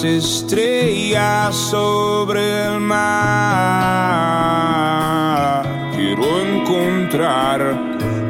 [0.00, 3.00] Las estrellas sobre el mar.
[5.94, 7.78] Quiero encontrar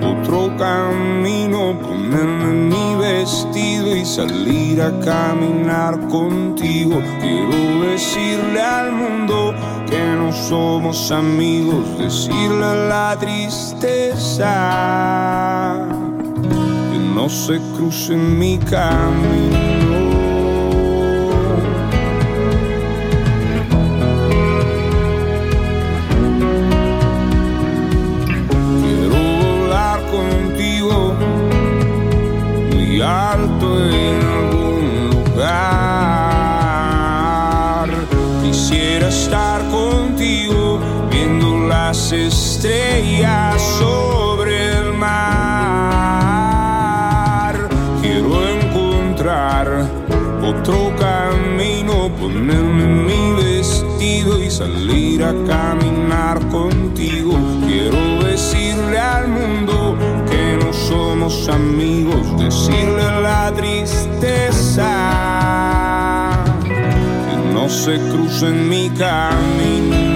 [0.02, 7.00] otro camino, ponerme mi vestido y salir a caminar contigo.
[7.20, 9.54] Quiero decirle al mundo
[9.88, 14.48] que no somos amigos, decirle a la tristeza
[16.90, 19.79] que no se cruce en mi camino.
[42.60, 45.16] Estrellas sobre el mar.
[48.02, 49.88] Quiero encontrar
[50.44, 57.32] otro camino, ponerme mi vestido y salir a caminar contigo.
[57.66, 59.96] Quiero decirle al mundo
[60.28, 64.92] que no somos amigos, decirle la tristeza
[66.62, 70.09] que no se cruce en mi camino.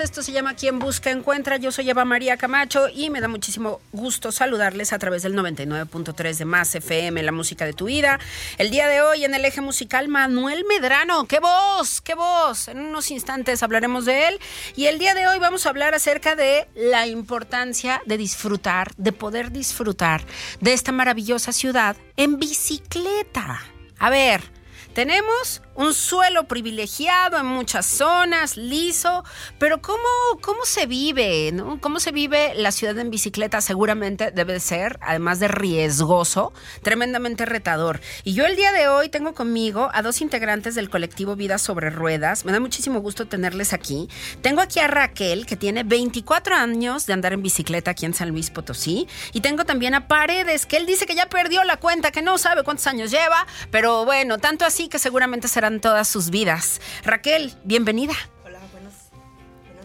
[0.00, 1.56] Esto se llama Quien Busca Encuentra.
[1.56, 6.36] Yo soy Eva María Camacho y me da muchísimo gusto saludarles a través del 99.3
[6.36, 8.18] de Más FM, la música de tu vida.
[8.58, 11.26] El día de hoy en el eje musical, Manuel Medrano.
[11.26, 12.00] ¡Qué voz!
[12.00, 12.68] ¡Qué voz!
[12.68, 14.40] En unos instantes hablaremos de él.
[14.76, 19.12] Y el día de hoy vamos a hablar acerca de la importancia de disfrutar, de
[19.12, 20.22] poder disfrutar
[20.60, 23.60] de esta maravillosa ciudad en bicicleta.
[23.98, 24.59] A ver,
[24.94, 29.24] tenemos un suelo privilegiado en muchas zonas, liso,
[29.58, 29.98] pero ¿cómo,
[30.42, 31.54] cómo se vive?
[31.80, 33.60] ¿Cómo se vive la ciudad en bicicleta?
[33.60, 36.52] Seguramente debe ser, además de riesgoso,
[36.82, 38.00] tremendamente retador.
[38.24, 41.90] Y yo el día de hoy tengo conmigo a dos integrantes del colectivo Vida sobre
[41.90, 42.44] Ruedas.
[42.44, 44.08] Me da muchísimo gusto tenerles aquí.
[44.42, 48.30] Tengo aquí a Raquel, que tiene 24 años de andar en bicicleta aquí en San
[48.30, 49.08] Luis Potosí.
[49.32, 52.38] Y tengo también a Paredes, que él dice que ya perdió la cuenta, que no
[52.38, 56.80] sabe cuántos años lleva, pero bueno, tanto así que seguramente será todas sus vidas.
[57.04, 58.14] Raquel, bienvenida.
[58.44, 58.94] Hola, buenos,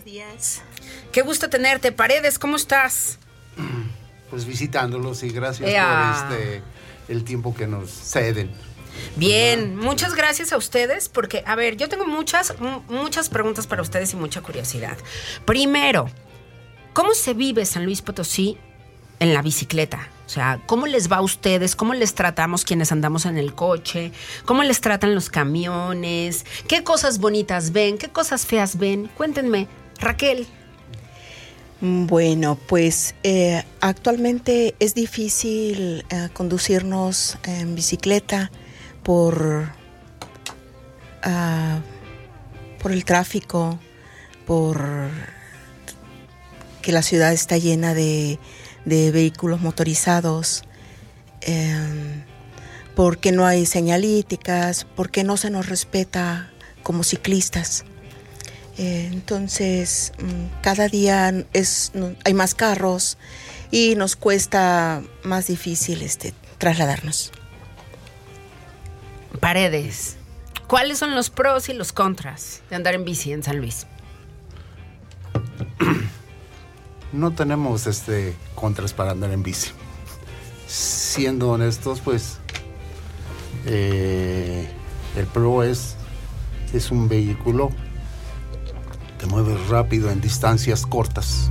[0.04, 0.62] días.
[1.12, 1.92] Qué gusto tenerte.
[1.92, 3.20] Paredes, ¿cómo estás?
[4.30, 6.64] Pues visitándolos y gracias por este
[7.08, 8.52] el tiempo que nos ceden.
[9.16, 12.56] Bien, muchas gracias a ustedes porque, a ver, yo tengo muchas,
[12.90, 14.98] muchas preguntas para ustedes y mucha curiosidad.
[15.46, 16.10] Primero,
[16.94, 18.58] ¿cómo se vive San Luis Potosí
[19.20, 20.10] en la bicicleta?
[20.26, 21.76] O sea, ¿cómo les va a ustedes?
[21.76, 24.12] ¿Cómo les tratamos quienes andamos en el coche?
[24.46, 26.46] ¿Cómo les tratan los camiones?
[26.68, 27.98] ¿Qué cosas bonitas ven?
[27.98, 29.08] ¿Qué cosas feas ven?
[29.16, 29.68] Cuéntenme,
[30.00, 30.48] Raquel.
[31.82, 38.50] Bueno, pues eh, actualmente es difícil eh, conducirnos en bicicleta
[39.04, 39.70] por,
[41.22, 41.80] ah,
[42.82, 43.78] por el tráfico,
[44.48, 45.10] por
[46.82, 48.40] que la ciudad está llena de,
[48.86, 50.64] vehículos motorizados,
[51.42, 52.24] em,
[52.96, 56.52] porque no hay señalíticas, porque no se nos respeta
[56.84, 57.84] como ciclistas.
[58.78, 61.92] Eh, entonces, mm, cada día es,
[62.24, 63.18] hay más carros
[63.72, 67.32] y nos cuesta más difícil este, trasladarnos.
[69.40, 70.18] Paredes.
[70.68, 73.86] ¿Cuáles son los pros y los contras de andar en bici en San Luis?
[77.14, 79.72] No tenemos este contras para andar en bici.
[80.68, 82.40] Siendo honestos, pues
[83.66, 84.68] eh,
[85.16, 85.96] el pro es,
[86.74, 87.72] es un vehículo
[89.18, 91.50] te mueves rápido en distancias cortas,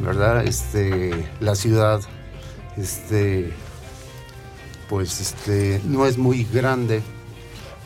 [0.00, 0.44] ¿verdad?
[0.44, 2.00] Este, la ciudad,
[2.76, 3.52] este,
[4.88, 7.02] pues, este, no es muy grande,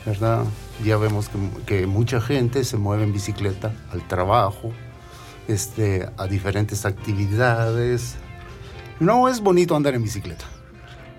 [0.05, 0.45] ¿verdad?
[0.83, 1.29] Ya vemos
[1.65, 4.71] que, mucha gente se mueve en bicicleta al trabajo,
[5.47, 8.15] este, a diferentes actividades.
[8.99, 10.45] No es bonito andar en bicicleta.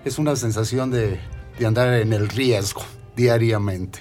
[0.05, 1.19] Es una sensación de,
[1.59, 2.81] de andar en el riesgo
[3.15, 3.99] diariamente.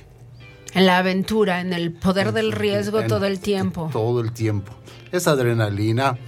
[0.75, 3.89] En la aventura, en el poder del riesgo todo el tiempo.
[3.93, 4.73] Todo el tiempo.
[5.11, 6.19] Es adrenalina.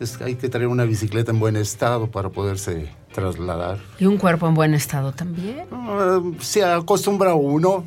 [0.00, 3.78] Es, hay que traer una bicicleta en buen estado para poderse trasladar.
[3.98, 5.66] ¿Y un cuerpo en buen estado también?
[5.72, 7.84] Ah, se acostumbra uno.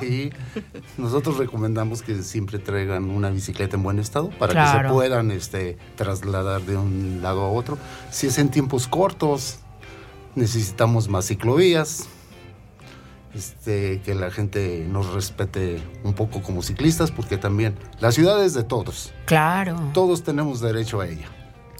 [0.00, 0.30] Sí.
[0.96, 5.78] Nosotros recomendamos que siempre traigan una bicicleta en buen estado para que se puedan este,
[5.96, 7.78] trasladar de un lado a otro.
[8.10, 9.58] Si es en tiempos cortos,
[10.34, 12.08] necesitamos más ciclovías
[13.34, 18.54] este, que la gente nos respete un poco como ciclistas, porque también la ciudad es
[18.54, 19.12] de todos.
[19.26, 19.78] Claro.
[19.94, 21.28] Todos tenemos derecho a ella.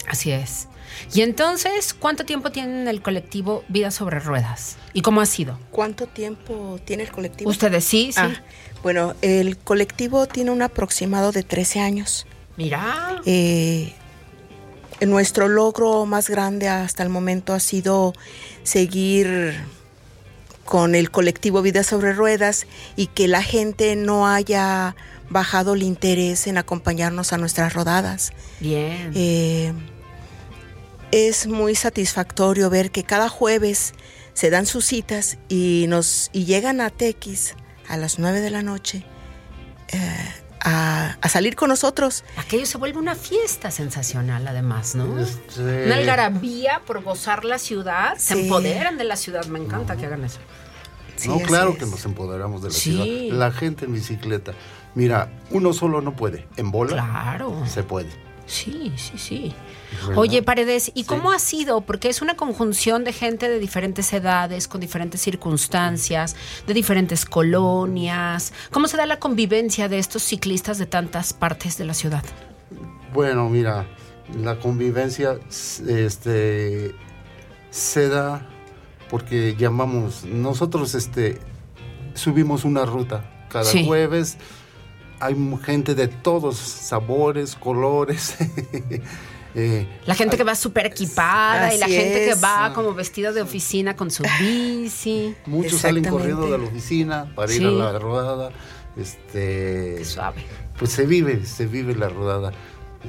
[0.09, 0.69] Así es.
[1.13, 4.77] Y entonces, ¿cuánto tiempo tiene el colectivo Vida sobre Ruedas?
[4.93, 5.59] ¿Y cómo ha sido?
[5.71, 7.51] ¿Cuánto tiempo tiene el colectivo?
[7.51, 8.21] Ustedes sí, sí.
[8.21, 8.43] Ah,
[8.83, 12.27] bueno, el colectivo tiene un aproximado de 13 años.
[12.57, 13.21] Mira.
[13.25, 13.93] Eh,
[15.07, 18.13] nuestro logro más grande hasta el momento ha sido
[18.63, 19.57] seguir
[20.65, 24.97] con el colectivo Vida sobre Ruedas y que la gente no haya
[25.31, 28.33] bajado el interés en acompañarnos a nuestras rodadas.
[28.61, 29.13] Bien.
[29.15, 29.73] Eh,
[31.11, 33.95] es muy satisfactorio ver que cada jueves
[34.35, 37.55] se dan sus citas y nos y llegan a Tequis
[37.89, 39.05] a las 9 de la noche
[39.89, 42.25] eh, a, salir con nosotros.
[42.37, 45.19] Aquello se vuelve una fiesta sensacional, además, ¿no?
[45.19, 48.17] Este, una algarabía por gozar la ciudad.
[48.19, 49.47] Se empoderan de la ciudad.
[49.47, 50.39] Me encanta que hagan eso.
[51.27, 53.07] no, claro que nos empoderamos de la ciudad.
[53.37, 54.53] La gente en bicicleta.
[54.95, 56.47] Mira, uno solo no puede.
[56.57, 57.65] En bola claro.
[57.67, 58.28] se puede.
[58.49, 59.55] Sí, sí, sí.
[60.17, 61.83] Oye, Paredes, ¿y cómo ha sido?
[61.83, 66.35] Porque es una conjunción de gente de diferentes edades, con diferentes circunstancias,
[66.67, 68.55] de diferentes colonias.
[68.71, 72.25] ¿Cómo se da la convivencia de estos ciclistas de tantas partes de la ciudad?
[73.13, 73.87] Bueno, mira,
[74.43, 76.95] la convivencia este,
[77.71, 78.47] se da
[79.11, 81.39] porque llamamos, nosotros este,
[82.15, 84.39] subimos una ruta cada jueves
[85.21, 88.37] hay gente de todos sabores, colores.
[89.55, 93.41] Eh, la gente que va súper equipada y la gente que va como vestida de
[93.41, 95.35] oficina con su bici.
[95.47, 98.51] Muchos salen corriendo de la oficina para ir a la rodada.
[98.97, 100.45] Este, suave.
[100.79, 102.53] Pues se vive, se vive la rodada.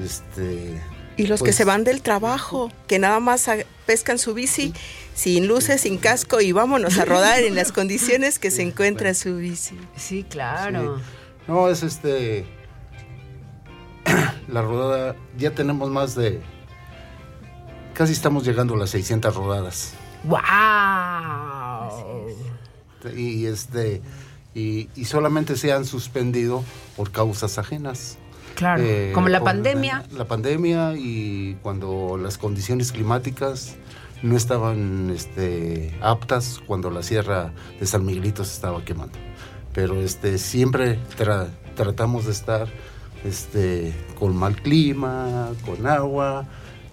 [0.01, 0.81] Este,
[1.19, 3.49] y los que pues se van del trabajo, que nada más
[3.85, 4.73] pescan su bici
[5.13, 9.35] sin luces, sin casco y vámonos a rodar en las condiciones que se encuentra su
[9.35, 9.75] bici.
[9.97, 11.01] Sí, claro.
[11.49, 12.45] No, es este.
[14.47, 15.15] la rodada.
[15.35, 16.41] Ya tenemos más de.
[17.95, 19.95] Casi estamos llegando a las 600 rodadas.
[20.25, 20.39] ¡Wow!
[23.17, 24.03] Y este.
[24.53, 26.63] Y, solamente se han suspendido
[26.95, 28.19] por causas ajenas.
[28.53, 30.03] Claro, eh, como la pandemia.
[30.11, 33.75] La, pandemia y cuando las condiciones climáticas
[34.21, 39.17] no estaban este, aptas cuando la sierra de San Miguelito se estaba quemando
[39.73, 40.99] pero este, siempre
[41.75, 42.67] tratamos de estar
[43.23, 46.45] este, con mal clima, con agua,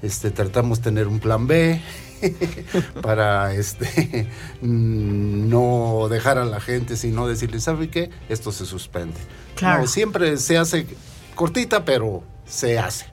[0.02, 1.80] este, tratamos de tener un plan B
[3.02, 4.28] para este,
[4.60, 8.10] no dejar a la gente, sino decirle, ¿sabe qué?
[8.28, 9.18] Esto se suspende.
[9.54, 9.86] Claro.
[9.86, 10.86] siempre se hace
[11.34, 13.06] cortita, pero se hace.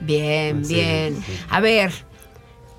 [0.00, 1.22] Bien, bien.
[1.50, 1.92] A ver,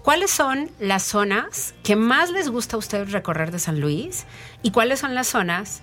[0.03, 4.25] ¿cuáles son las zonas que más les gusta a ustedes recorrer de San Luis?
[4.63, 5.81] ¿Y cuáles son las zonas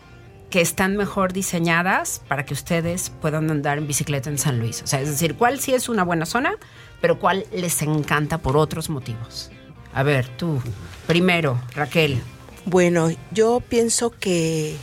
[0.57, 4.81] que están mejor diseñadas para que ustedes puedan andar en bicicleta en San Luis.
[4.81, 6.55] O sea, es decir, cuál sí es una buena zona,
[7.03, 9.51] pero cuál les encanta por otros motivos.
[9.93, 10.63] A ver, tú,
[11.07, 12.23] primero, Raquel.
[12.65, 14.77] Bueno, yo pienso que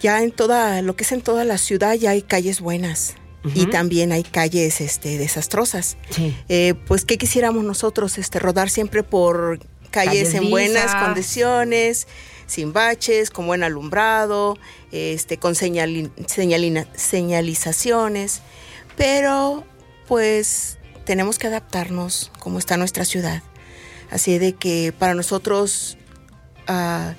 [0.00, 3.14] ya en toda, lo que es en toda la ciudad ya hay calles buenas.
[3.54, 5.96] y también hay calles este, desastrosas.
[6.10, 6.36] Sí.
[6.50, 8.18] Eh, pues, ¿qué quisiéramos nosotros?
[8.18, 11.02] Este, rodar siempre por calles, Calles en buenas lisas.
[11.02, 12.06] condiciones,
[12.46, 14.56] sin baches, con buen alumbrado,
[14.92, 18.40] este, con señali- señalina- señalizaciones,
[18.96, 19.64] pero
[20.08, 23.42] pues tenemos que adaptarnos como está nuestra ciudad.
[24.10, 25.96] Así de que para nosotros
[26.68, 27.14] ah,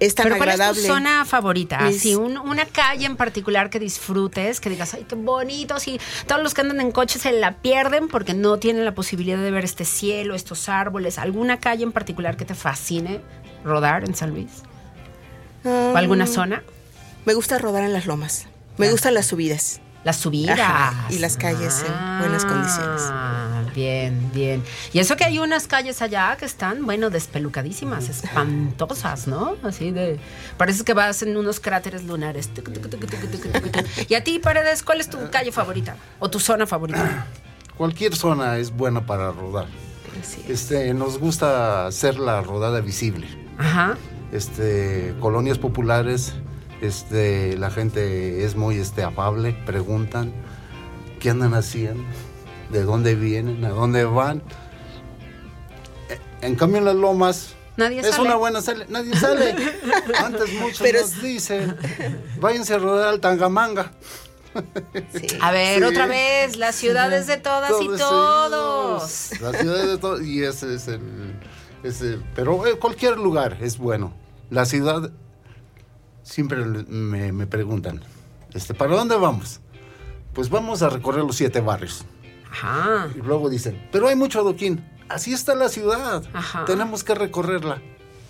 [0.00, 0.80] es tan Pero ¿cuál agradable.
[0.80, 1.78] es tu zona favorita?
[1.82, 5.78] Mis- Así, un- una calle en particular que disfrutes, que digas, ay, qué bonito.
[5.78, 9.36] Sí, todos los que andan en coche se la pierden porque no tienen la posibilidad
[9.38, 11.18] de ver este cielo, estos árboles.
[11.18, 13.20] ¿Alguna calle en particular que te fascine
[13.64, 14.62] rodar en San Luis?
[15.64, 16.62] ¿O alguna zona?
[17.26, 18.46] Me gusta rodar en las lomas.
[18.78, 19.80] Me gustan las subidas.
[20.04, 20.58] Las subidas.
[20.58, 23.02] Ajá, y las calles en buenas condiciones.
[23.04, 24.64] Ah, bien, bien.
[24.94, 29.56] Y eso que hay unas calles allá que están, bueno, despelucadísimas, espantosas, ¿no?
[29.62, 30.18] Así de.
[30.56, 32.48] Parece que vas en unos cráteres lunares.
[34.08, 35.96] Y a ti, Paredes, ¿cuál es tu calle favorita?
[36.18, 37.26] ¿O tu zona favorita?
[37.76, 39.66] Cualquier zona es buena para rodar.
[40.18, 40.62] Así es.
[40.62, 43.26] Este, nos gusta hacer la rodada visible.
[43.60, 43.96] Ajá.
[44.32, 46.34] Este, colonias populares,
[46.80, 50.32] este, la gente es muy este, afable, preguntan
[51.20, 52.02] qué andan haciendo,
[52.70, 54.42] de dónde vienen, a dónde van.
[56.08, 58.22] E- En cambio en las lomas Nadie es sale.
[58.28, 59.54] una buena sale, nadie sale.
[60.24, 61.76] Antes muchos Pero nos dicen,
[62.40, 63.92] váyanse a rodar al Tangamanga.
[65.14, 65.26] Sí.
[65.40, 65.84] A ver, Sí.
[65.84, 69.30] otra vez, las ciudades de todas y todos.
[69.40, 70.22] La ciudad de todos.
[70.22, 71.00] Y ese es el.
[71.82, 74.12] Ese- pero eh, cualquier lugar es bueno.
[74.50, 75.10] La ciudad.
[76.22, 78.00] Siempre me, me preguntan:
[78.52, 79.60] este, ¿para dónde vamos?
[80.34, 82.04] Pues vamos a recorrer los siete barrios.
[82.50, 83.08] Ajá.
[83.14, 84.84] Y luego dicen: Pero hay mucho adoquín.
[85.08, 86.22] Así está la ciudad.
[86.32, 86.64] Ajá.
[86.66, 87.80] Tenemos que recorrerla.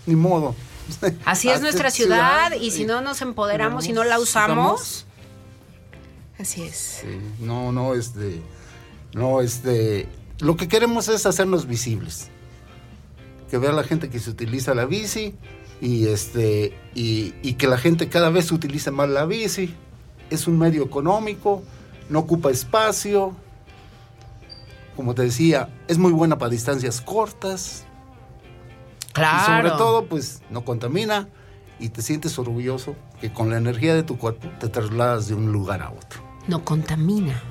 [0.06, 0.54] Ni modo.
[1.24, 5.06] Así es nuestra ciudad, y si no nos empoderamos y no la usamos,
[6.38, 7.00] Así es.
[7.02, 8.40] Sí, no, no, este,
[9.12, 12.29] no, este, lo que queremos es hacernos visibles,
[13.50, 15.34] que vea la gente que se utiliza la bici
[15.80, 19.74] y este, y, y que la gente cada vez utilice más la bici.
[20.30, 21.62] Es un medio económico,
[22.08, 23.34] no ocupa espacio,
[24.94, 27.84] como te decía, es muy buena para distancias cortas
[29.12, 29.38] claro.
[29.40, 31.28] y sobre todo, pues, no contamina
[31.78, 35.52] y te sientes orgulloso que con la energía de tu cuerpo te trasladas de un
[35.52, 36.22] lugar a otro.
[36.46, 37.42] no contamina.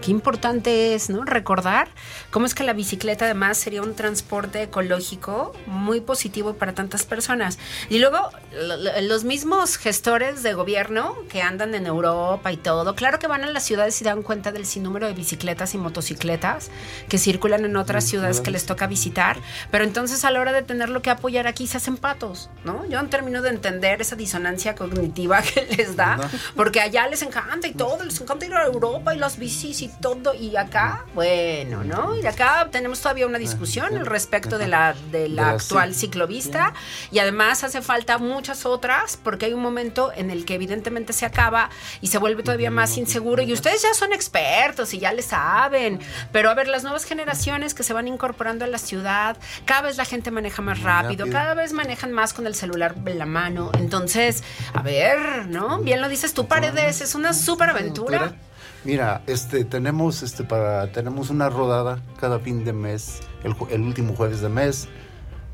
[0.00, 1.24] Qué importante es, ¿no?
[1.24, 1.88] Recordar
[2.30, 7.58] cómo es que la bicicleta además sería un transporte ecológico muy positivo para tantas personas.
[7.90, 12.94] Y luego lo- lo- los mismos gestores de gobierno que andan en Europa y todo,
[12.94, 16.70] claro que van a las ciudades y dan cuenta del sinnúmero de bicicletas y motocicletas
[17.08, 19.36] que circulan en otras ciudades que les toca visitar,
[19.70, 22.86] pero entonces a la hora de tenerlo que apoyar aquí se hacen patos, ¿no?
[22.88, 26.18] Yo no termino de entender esa disonancia cognitiva que les da,
[26.56, 29.89] porque allá les encanta y todo, les encanta ir a Europa y las bicis y
[30.00, 32.16] todo, y acá, bueno, ¿no?
[32.16, 36.74] Y acá tenemos todavía una discusión al respecto de la, de la actual cic- ciclovista,
[37.12, 41.24] y además hace falta muchas otras, porque hay un momento en el que evidentemente se
[41.26, 41.70] acaba
[42.00, 46.00] y se vuelve todavía más inseguro, y ustedes ya son expertos y ya le saben,
[46.32, 49.96] pero a ver, las nuevas generaciones que se van incorporando a la ciudad, cada vez
[49.96, 51.38] la gente maneja más rápido, rápido.
[51.38, 54.42] cada vez manejan más con el celular en la mano, entonces,
[54.74, 55.78] a ver, ¿no?
[55.78, 58.34] Bien lo dices tú, Paredes, es una súper aventura.
[58.82, 64.40] Mira, este tenemos este para tenemos una rodada cada fin de mes, el, último jueves
[64.40, 64.88] de mes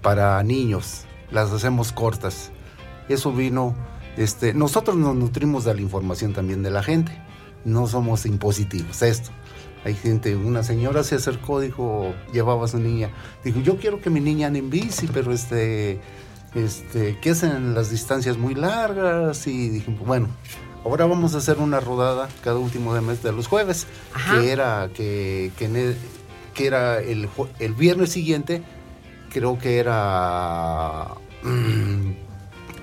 [0.01, 1.05] para niños.
[1.33, 2.53] Las hacemos cortas.
[3.09, 3.75] Eso vino
[4.17, 7.21] este nosotros nos nutrimos de la información también de la gente.
[7.65, 9.31] No somos impositivos, esto.
[9.85, 13.11] Hay gente, una señora se acercó, dijo, llevaba a su niña,
[13.45, 16.01] dijo, yo quiero que mi niña ande en bici, pero este,
[16.55, 20.29] este, que hacen las distancias muy largas y dije, bueno,
[20.87, 24.41] ahora vamos a hacer una rodada cada último de mes de los jueves, Ajá.
[24.41, 25.97] que era que, que, el-
[26.55, 27.29] que era el,
[27.59, 28.63] el viernes siguiente,
[29.31, 31.09] creo que era
[31.43, 32.13] mm,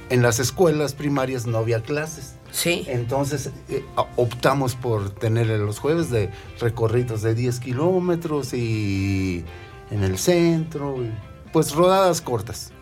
[0.10, 2.36] en las escuelas primarias no había clases.
[2.52, 2.84] Sí.
[2.88, 3.84] Entonces eh,
[4.18, 6.30] optamos por tener los jueves de
[6.60, 9.44] recorridos de 10 kilómetros y
[9.90, 11.10] en el centro, y,
[11.54, 12.73] pues rodadas cortas.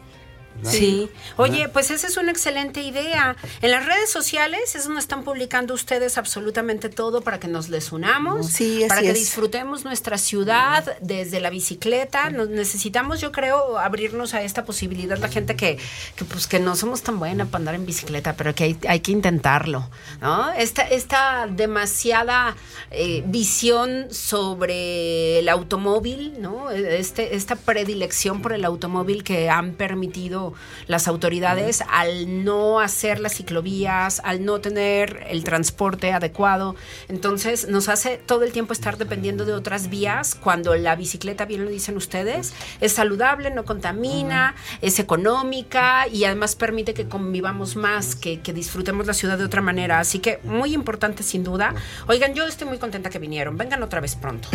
[0.63, 1.09] Sí.
[1.37, 3.35] Oye, pues esa es una excelente idea.
[3.61, 7.91] En las redes sociales es donde están publicando ustedes absolutamente todo para que nos les
[7.91, 9.15] unamos, Sí, así para que es.
[9.15, 12.29] disfrutemos nuestra ciudad desde la bicicleta.
[12.29, 15.17] Nos necesitamos, yo creo, abrirnos a esta posibilidad.
[15.17, 15.77] La gente que,
[16.15, 18.99] que pues que no somos tan buena para andar en bicicleta, pero que hay, hay
[18.99, 19.89] que intentarlo,
[20.21, 20.51] ¿no?
[20.53, 22.55] Esta, esta demasiada
[22.91, 26.71] eh, visión sobre el automóvil, ¿no?
[26.71, 33.19] Este, esta predilección por el automóvil que han permitido hecho las autoridades al no hacer
[33.19, 36.75] las ciclovías, al no tener el transporte adecuado.
[37.07, 41.65] Entonces nos hace todo el tiempo estar dependiendo de otras vías cuando la bicicleta, bien
[41.65, 48.15] lo dicen ustedes, es saludable, no contamina, es económica y además permite que convivamos más,
[48.15, 49.99] que, que disfrutemos la ciudad de otra manera.
[49.99, 51.73] Así que muy importante sin duda.
[52.07, 53.57] Oigan, yo estoy muy contenta que vinieron.
[53.57, 54.49] Vengan otra vez pronto.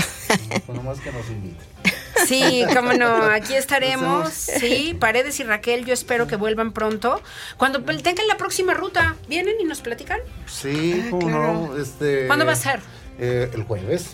[0.67, 1.67] Bueno, más que nos inviten.
[2.27, 4.33] Sí, cómo no, aquí estaremos.
[4.33, 7.23] Sí, Paredes y Raquel, yo espero que vuelvan pronto.
[7.57, 10.21] Cuando tengan la próxima ruta, ¿vienen y nos platican?
[10.47, 11.77] Sí, cómo no.
[11.77, 12.81] Este, ¿Cuándo va a ser?
[13.19, 14.11] eh, el jueves.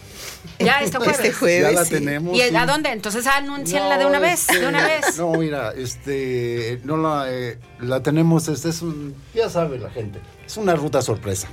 [0.59, 1.17] Ya, este jueves.
[1.17, 1.63] Este jueves.
[1.63, 1.91] ya la sí.
[1.95, 2.37] tenemos.
[2.37, 2.57] ¿Y sí.
[2.57, 2.91] a dónde?
[2.91, 5.19] Entonces anuncianla de No, una vez, este, de una vez.
[5.19, 10.21] No, mira, este, no la, eh, la tenemos, este es un, ya sabe la gente,
[10.47, 11.49] es una ruta sorpresa.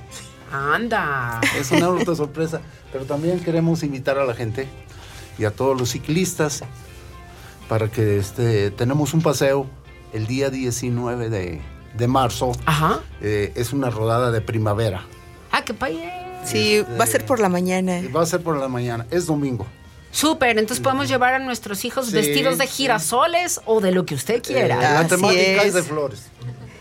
[0.52, 1.40] Anda.
[1.58, 4.68] Es una ruta sorpresa, pero también queremos invitar a la gente
[5.40, 6.62] y a todos los ciclistas
[7.68, 9.68] para que este, tenemos un paseo
[10.14, 11.62] el día 19 de,
[11.96, 12.52] de marzo.
[12.66, 13.00] Ajá.
[13.22, 15.04] Eh, es una rodada de primavera.
[15.52, 16.12] Ah, qué padre.
[16.46, 18.02] Sí, Este, va a ser por la mañana.
[18.16, 19.66] Va a ser por la mañana, es domingo.
[20.12, 22.74] Súper, entonces podemos llevar a nuestros hijos Sí, vestidos de sí.
[22.74, 24.76] girasoles o de lo que usted Eh, quiera.
[24.78, 25.66] la Así temática es.
[25.66, 25.74] es.
[25.76, 26.24] de flores.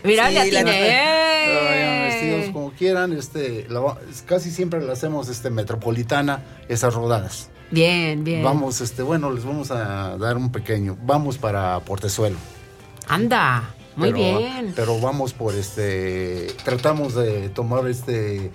[0.03, 6.41] Mira, sí, le la- vestidos como quieran, este, la casi siempre la hacemos este, metropolitana,
[6.69, 7.49] esas rodadas.
[7.71, 8.43] Bien, bien.
[8.43, 10.97] Vamos, este, bueno, les vamos a dar un pequeño.
[11.03, 12.37] Vamos para Portezuelo.
[13.07, 14.73] Anda, muy pero, bien.
[14.75, 16.47] Pero vamos por este.
[16.63, 18.51] Tratamos de tomar este.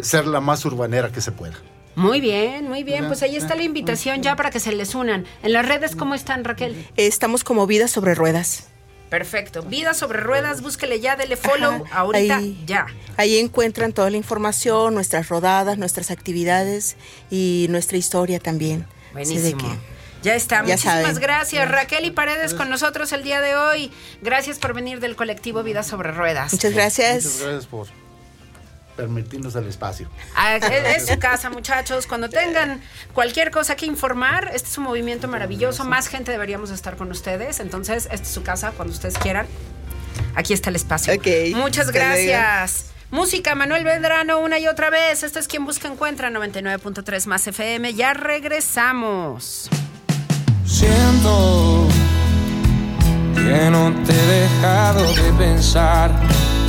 [0.00, 1.54] Ser la más urbanera que se pueda.
[1.94, 3.06] Muy bien, muy bien.
[3.06, 5.26] Pues ahí está la invitación ya para que se les unan.
[5.42, 6.86] En las redes, ¿cómo están, Raquel?
[6.96, 8.71] Estamos como vida sobre ruedas.
[9.12, 9.62] Perfecto.
[9.62, 12.86] Vida sobre ruedas, búsquele ya, dele follow Ajá, ahorita ahí- ya.
[13.18, 16.96] Ahí encuentran toda la información, nuestras rodadas, nuestras actividades
[17.30, 18.86] y nuestra historia también.
[19.14, 19.58] Así de Buenísimo.
[19.58, 19.92] que-
[20.22, 20.56] Ya está.
[20.58, 21.20] Ya Muchísimas saben.
[21.20, 23.90] gracias, Raquel y Paredes, con nosotros el día de hoy.
[24.22, 26.52] Gracias por venir del colectivo Vida sobre Ruedas.
[26.52, 27.24] Muchas gracias.
[27.24, 28.01] Muchas gracias por
[28.96, 30.08] permitirnos el espacio.
[30.34, 32.06] Ah, Es es su casa, muchachos.
[32.06, 32.82] Cuando tengan
[33.12, 35.84] cualquier cosa que informar, este es un movimiento maravilloso.
[35.84, 37.60] Más gente deberíamos estar con ustedes.
[37.60, 38.72] Entonces, esta es su casa.
[38.72, 39.46] Cuando ustedes quieran,
[40.34, 41.14] aquí está el espacio.
[41.14, 42.86] Ok, Muchas gracias.
[43.10, 45.22] Música, Manuel Beldrano, una y otra vez.
[45.22, 47.92] Esto es Quien Busca Encuentra, 99.3 más FM.
[47.92, 49.68] Ya regresamos.
[50.64, 51.91] Siento
[53.44, 56.10] que no te he dejado de pensar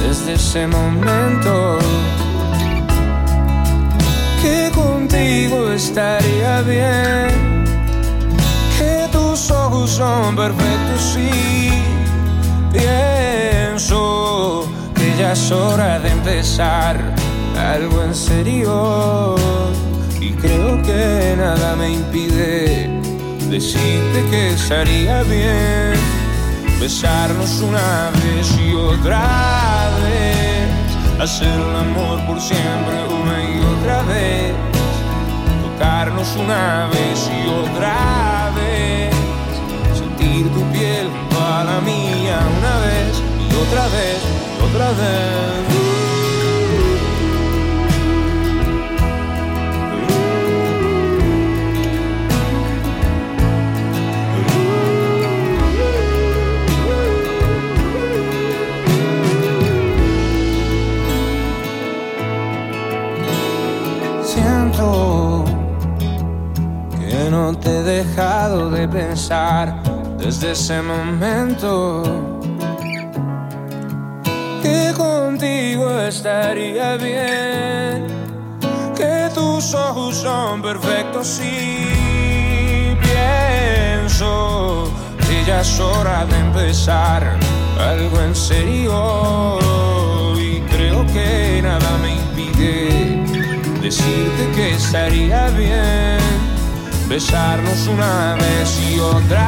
[0.01, 1.77] desde ese momento.
[4.41, 7.63] Que contigo estaría bien.
[8.77, 11.71] Que tus ojos son perfectos y
[12.71, 16.97] pienso que ya es hora de empezar
[17.57, 19.35] algo en serio.
[20.19, 22.89] Y creo que nada me impide
[23.49, 26.12] decirte que estaría bien
[26.83, 34.53] besarnos una vez y otra vez, hacer el amor por siempre una y otra vez,
[35.63, 39.15] tocarnos una vez y otra vez,
[39.97, 44.19] sentir tu piel junto a la mía una vez y otra vez,
[44.59, 45.82] y otra vez.
[68.03, 69.81] Dejado de pensar
[70.17, 72.03] desde ese momento.
[74.61, 78.07] Que contigo estaría bien,
[78.95, 84.89] que tus ojos son perfectos y pienso
[85.27, 87.37] que ya es hora de empezar
[87.79, 89.59] algo en serio.
[90.37, 93.23] Y creo que nada me impide
[93.81, 96.22] decirte que estaría bien
[97.07, 99.47] besarnos una vez y otra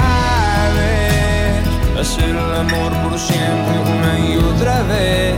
[0.75, 5.35] vez, hacer el amor por siempre una y otra vez,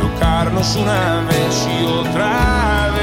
[0.00, 2.97] tocarnos una vez y otra vez,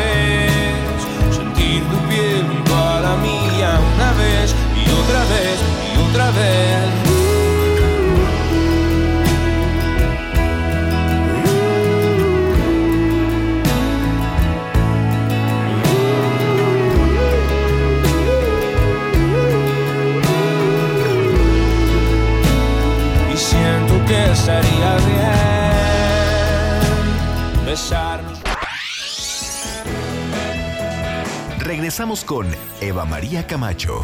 [32.05, 32.47] Regresamos con
[32.81, 34.03] Eva María Camacho.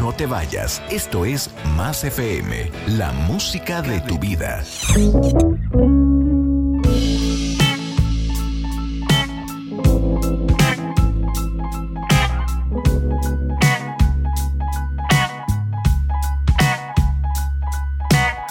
[0.00, 4.64] No te vayas, esto es Más FM, la música de tu vida.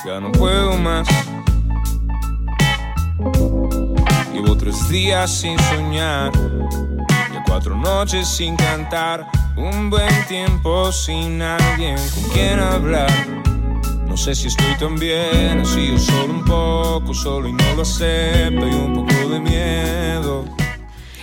[0.06, 1.08] Ya no puedo más.
[4.32, 6.32] Llevo tres días sin soñar,
[7.52, 13.12] cuatro noches sin cantar, un buen tiempo sin alguien con quien hablar.
[14.08, 17.82] No sé si estoy tan bien, así yo solo un poco, solo y no lo
[17.82, 20.61] acepto y un poco de miedo.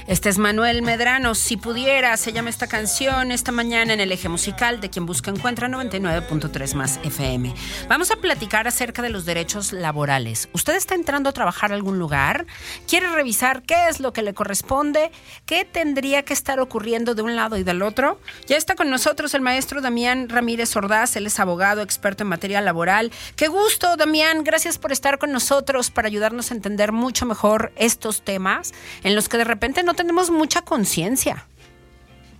[0.08, 1.34] Este es Manuel Medrano.
[1.34, 5.30] Si pudiera, se llama esta canción esta mañana en el eje musical de quien busca
[5.30, 7.54] encuentra 99.3 más FM.
[7.90, 10.48] Vamos a platicar acerca de los derechos laborales.
[10.54, 12.46] ¿Usted está entrando a trabajar a algún lugar?
[12.88, 15.12] ¿Quiere revisar qué es lo que le corresponde?
[15.44, 18.18] ¿Qué tendría que estar ocurriendo de un lado y del otro?
[18.46, 21.16] Ya está con nosotros el maestro Damián Ramírez Ordaz.
[21.16, 23.12] Él es abogado, experto en materia laboral.
[23.36, 24.42] Qué gusto, Damián.
[24.42, 29.28] Gracias por estar con nosotros para ayudarnos a entender mucho mejor estos temas en los
[29.28, 31.44] que de repente no tenemos mucha conciencia.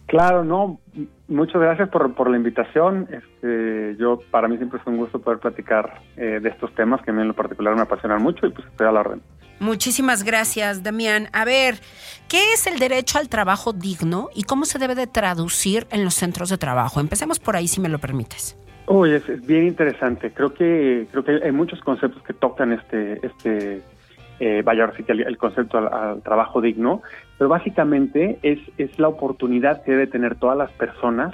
[0.07, 0.81] Claro, no.
[1.27, 3.07] Muchas gracias por, por la invitación.
[3.13, 7.11] Este, yo para mí siempre es un gusto poder platicar eh, de estos temas que
[7.11, 9.21] a mí en lo particular me apasionan mucho y pues estoy a la orden.
[9.61, 11.29] Muchísimas gracias, Damián.
[11.33, 11.75] A ver,
[12.29, 16.15] ¿qué es el derecho al trabajo digno y cómo se debe de traducir en los
[16.15, 17.01] centros de trabajo?
[17.01, 18.57] Empecemos por ahí, si me lo permites.
[18.87, 20.33] Uy, es, es bien interesante.
[20.33, 23.83] Creo que creo que hay muchos conceptos que tocan este este
[24.41, 27.03] eh, vaya ahora sí que el, el concepto al, al, trabajo digno,
[27.39, 31.33] pero básicamente es, es la oportunidad que debe tener todas las personas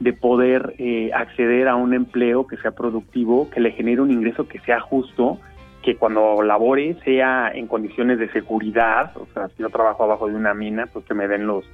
[0.00, 4.48] de poder eh, acceder a un empleo que sea productivo, que le genere un ingreso
[4.48, 5.38] que sea justo,
[5.82, 10.34] que cuando labore sea en condiciones de seguridad, o sea, si yo trabajo abajo de
[10.34, 11.64] una mina, pues que me den los,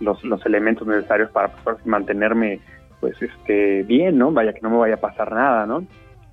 [0.00, 2.60] los, los elementos necesarios para pues, mantenerme
[3.00, 4.32] pues este bien, ¿no?
[4.32, 5.84] Vaya que no me vaya a pasar nada, ¿no?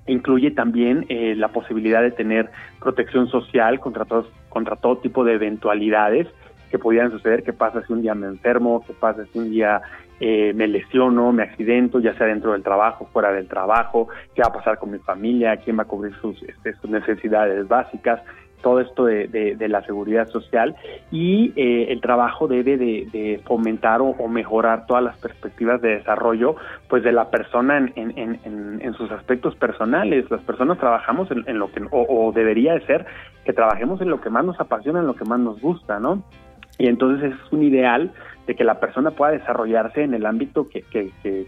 [0.05, 2.49] incluye también eh, la posibilidad de tener
[2.81, 6.27] protección social contra, todos, contra todo tipo de eventualidades
[6.73, 9.79] que pudieran suceder, qué pasa si un día me enfermo, qué pasa si un día
[10.19, 14.47] eh, me lesiono, me accidento, ya sea dentro del trabajo, fuera del trabajo, qué va
[14.47, 18.21] a pasar con mi familia, quién va a cubrir sus, este, sus necesidades básicas,
[18.63, 20.75] todo esto de, de, de, la seguridad social
[21.11, 26.55] y eh, el trabajo debe de, fomentar o, mejorar todas las perspectivas de desarrollo
[26.87, 30.31] pues de la persona en, sus aspectos personales.
[30.31, 33.05] Las personas trabajamos en, en lo que, o, o, debería de ser
[33.45, 36.23] que trabajemos en lo que más nos apasiona, en lo que más nos gusta, ¿no?
[36.77, 38.11] Y entonces es un ideal
[38.47, 40.83] de que la persona pueda desarrollarse en el ámbito que,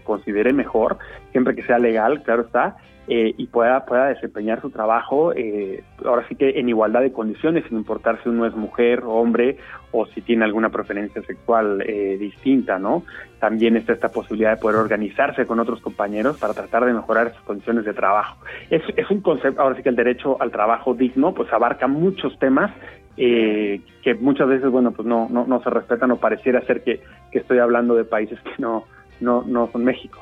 [0.04, 0.98] considere mejor,
[1.32, 2.76] siempre que sea legal, claro está,
[3.08, 7.64] eh, y pueda, pueda desempeñar su trabajo, eh, ahora sí que en igualdad de condiciones,
[7.68, 9.58] sin importar si uno es mujer, hombre
[9.92, 13.04] o si tiene alguna preferencia sexual eh, distinta, ¿no?
[13.38, 17.42] También está esta posibilidad de poder organizarse con otros compañeros para tratar de mejorar sus
[17.42, 18.42] condiciones de trabajo.
[18.70, 22.36] Es, es un concepto, ahora sí que el derecho al trabajo digno, pues abarca muchos
[22.40, 22.72] temas
[23.16, 27.02] eh, que muchas veces, bueno, pues no, no, no se respetan o pareciera ser que,
[27.30, 28.84] que estoy hablando de países que no,
[29.20, 30.18] no, no son México.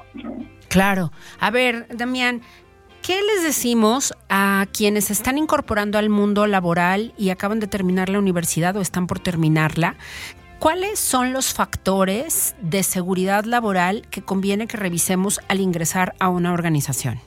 [0.68, 1.10] Claro.
[1.40, 2.42] A ver, Damián,
[3.02, 8.18] ¿qué les decimos a quienes están incorporando al mundo laboral y acaban de terminar la
[8.18, 9.96] universidad o están por terminarla?
[10.58, 16.52] ¿Cuáles son los factores de seguridad laboral que conviene que revisemos al ingresar a una
[16.52, 17.18] organización?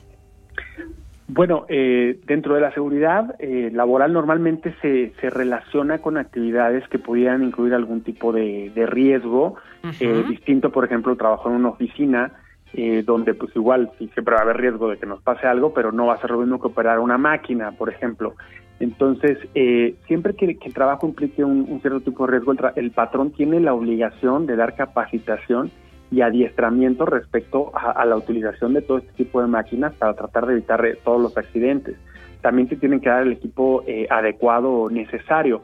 [1.30, 6.98] Bueno, eh, dentro de la seguridad eh, laboral normalmente se, se, relaciona con actividades que
[6.98, 9.96] pudieran incluir algún tipo de, de riesgo, uh -huh.
[10.00, 12.32] eh, distinto, por ejemplo, trabajo en una oficina,
[12.72, 15.74] eh, donde pues igual sí, siempre va a haber riesgo de que nos pase algo,
[15.74, 18.34] pero no va a ser lo mismo que operar una máquina, por ejemplo.
[18.80, 22.58] Entonces, eh, siempre que, que, el trabajo implique un, un cierto tipo de riesgo, el,
[22.76, 25.70] el patrón tiene la obligación de dar capacitación
[26.10, 30.46] y adiestramiento respecto a, a, la utilización de todo este tipo de máquinas para tratar
[30.46, 31.96] de evitar eh, todos los accidentes.
[32.40, 35.62] También te tienen que dar el equipo eh, adecuado necesario.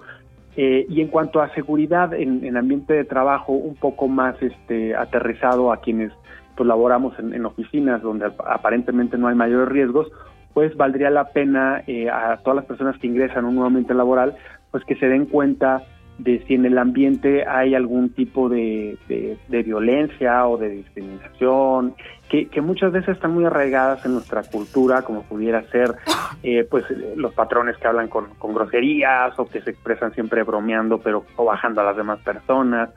[0.56, 4.94] Eh, y en cuanto a seguridad en, en, ambiente de trabajo, un poco más este,
[4.94, 6.12] aterrizado a quienes
[6.56, 10.08] pues, laboramos en, en oficinas donde aparentemente no hay mayores riesgos,
[10.54, 13.92] pues valdría la pena eh, a todas las personas que ingresan a un nuevo ambiente
[13.92, 14.36] laboral,
[14.70, 15.82] pues que se den cuenta
[16.18, 21.94] de si en el ambiente hay algún tipo de, de, de violencia o de discriminación,
[22.28, 25.94] que, que, muchas veces están muy arraigadas en nuestra cultura, como pudiera ser
[26.42, 26.84] eh, pues
[27.16, 31.44] los patrones que hablan con, con, groserías o que se expresan siempre bromeando pero o
[31.44, 32.90] bajando a las demás personas.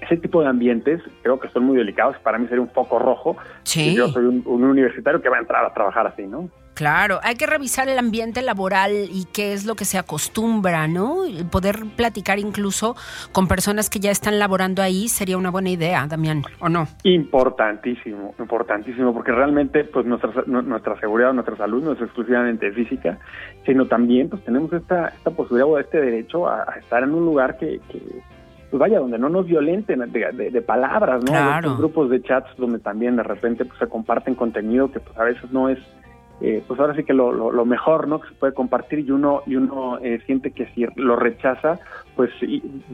[0.00, 2.16] Ese tipo de ambientes creo que son muy delicados.
[2.18, 3.38] Para mí sería un foco rojo.
[3.62, 3.94] Sí.
[3.94, 6.50] yo soy un, un universitario que va a entrar a trabajar así, ¿no?
[6.74, 11.18] Claro, hay que revisar el ambiente laboral y qué es lo que se acostumbra, ¿no?
[11.50, 12.96] Poder platicar incluso
[13.32, 16.88] con personas que ya están laborando ahí sería una buena idea, Damián, ¿o no?
[17.04, 23.18] Importantísimo, importantísimo, porque realmente pues nuestra, nuestra seguridad, nuestra salud no es exclusivamente física,
[23.64, 27.56] sino también pues tenemos esta, esta posibilidad o este derecho a, estar en un lugar
[27.56, 31.30] que, pues vaya, donde no nos violenten de, palabras, ¿no?
[31.30, 31.76] Claro.
[31.76, 35.52] grupos de chats donde también de repente pues, se comparten contenido que pues a veces
[35.52, 35.78] no es
[36.40, 39.42] eh, pues ahora sí que lo, lo, mejor no que se puede compartir y uno
[39.46, 41.78] y uno eh, siente que si lo rechaza
[42.16, 42.30] pues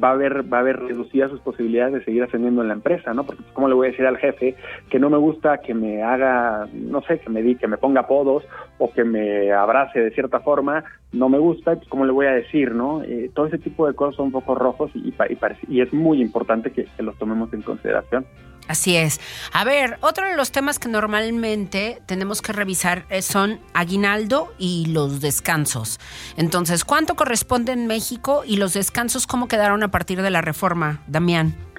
[0.03, 3.15] va a haber va a haber reducidas sus posibilidades de seguir ascendiendo en la empresa
[3.15, 4.57] no porque pues, cómo le voy a decir al jefe
[4.91, 8.03] que no me gusta que me haga no sé que me di que me ponga
[8.03, 8.45] apodos
[8.79, 12.33] o que me abrace de cierta forma no me gusta pues cómo le voy a
[12.33, 15.15] decir no eh, todo ese tipo de cosas son un poco rojos y,
[15.69, 18.27] y, es muy importante que los tomemos en consideración
[18.69, 19.21] Así es.
[19.53, 25.21] A ver, otro de los temas que normalmente tenemos que revisar son aguinaldo y los
[25.21, 25.99] descansos.
[26.37, 31.03] Entonces, ¿cuánto corresponde en México y los descansos cómo quedaron a partir de la reforma,
[31.07, 31.70] Damián?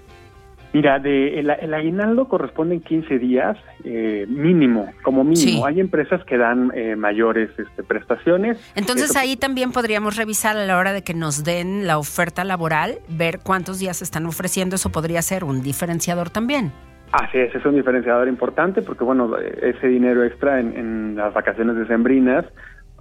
[0.74, 5.66] Mira, de, el, aguinaldo corresponde en 15 días eh, mínimo, como mínimo.
[5.66, 8.58] Hay empresas que dan eh, mayores este, prestaciones.
[8.76, 13.00] Entonces ahí también podríamos revisar a la hora de que nos den la oferta laboral,
[13.10, 14.78] ver cuántos días están ofreciendo.
[14.78, 16.72] Eso podría ser un diferenciador también.
[17.12, 21.76] Así es, es un diferenciador importante porque, bueno, ese dinero extra en, en las vacaciones
[21.76, 22.46] decembrinas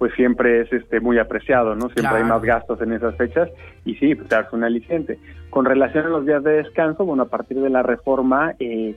[0.01, 1.87] pues siempre es este muy apreciado, ¿no?
[1.89, 3.51] Siempre hay más gastos en esas fechas
[3.85, 5.19] y sí, pues es un aliciente.
[5.51, 8.95] Con relación a los días de descanso, bueno, a partir de la reforma, eh,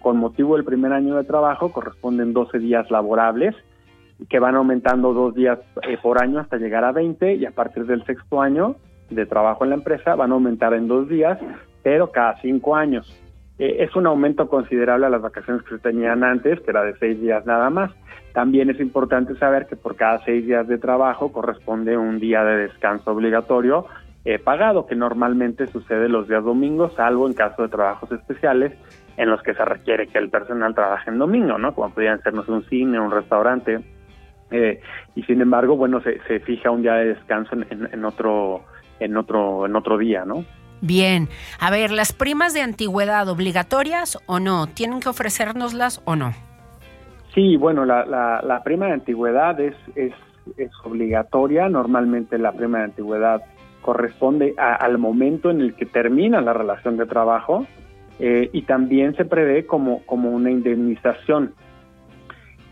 [0.00, 3.56] con motivo del primer año de trabajo, corresponden 12 días laborables,
[4.28, 7.84] que van aumentando dos días eh, por año hasta llegar a 20 y a partir
[7.86, 8.76] del sexto año
[9.10, 11.36] de trabajo en la empresa van a aumentar en dos días,
[11.82, 13.23] pero cada cinco años.
[13.58, 16.96] Eh, es un aumento considerable a las vacaciones que se tenían antes, que era de
[16.98, 17.92] seis días nada más.
[18.32, 22.66] También es importante saber que por cada seis días de trabajo corresponde un día de
[22.66, 23.86] descanso obligatorio
[24.24, 28.72] eh, pagado, que normalmente sucede los días domingos, salvo en caso de trabajos especiales
[29.16, 31.74] en los que se requiere que el personal trabaje en domingo, ¿no?
[31.74, 33.78] Como podrían ser un cine, un restaurante.
[34.50, 34.80] Eh,
[35.14, 38.62] y sin embargo, bueno, se, se, fija un día de descanso en, en otro
[38.98, 40.44] en otro en otro día, ¿no?
[40.80, 41.28] Bien,
[41.60, 44.66] a ver, ¿las primas de antigüedad obligatorias o no?
[44.66, 46.32] ¿Tienen que ofrecérnoslas o no?
[47.34, 50.12] Sí, bueno, la, la, prima de antigüedad es, es,
[50.84, 51.68] obligatoria.
[51.68, 53.42] Normalmente la prima de antigüedad
[53.82, 57.66] corresponde al momento en el que termina la relación de trabajo
[58.20, 61.54] eh, y también se prevé como, como una indemnización.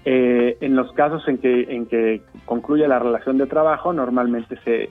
[0.04, 4.90] Eh, en los casos en que, en que concluye la relación de trabajo, normalmente se,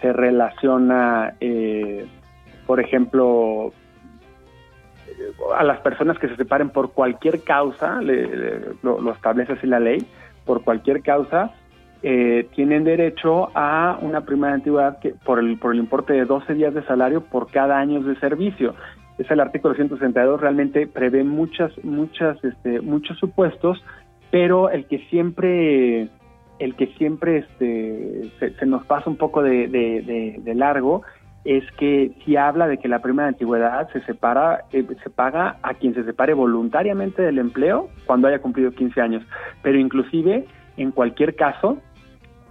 [0.00, 2.06] se relaciona eh,
[2.66, 3.72] por ejemplo,
[5.56, 10.04] a las personas que se separen por cualquier causa, lo, establece así la ley,
[10.44, 11.52] por cualquier causa,
[12.02, 16.24] eh, tienen derecho a una prima de antigüedad que, por, el, por el importe de
[16.24, 18.74] 12 días de salario por cada año de servicio.
[19.18, 23.84] Es el artículo 162, realmente prevé muchas, muchas, este, muchos supuestos,
[24.30, 26.08] pero el que siempre,
[26.58, 31.02] el que siempre este, se, nos pasa un poco de, de largo
[31.44, 35.56] es que si habla de que la prima de antigüedad se separa, eh, se paga
[35.62, 39.24] a quien se separe voluntariamente del empleo cuando haya cumplido 15 años,
[39.62, 41.78] pero inclusive en cualquier caso,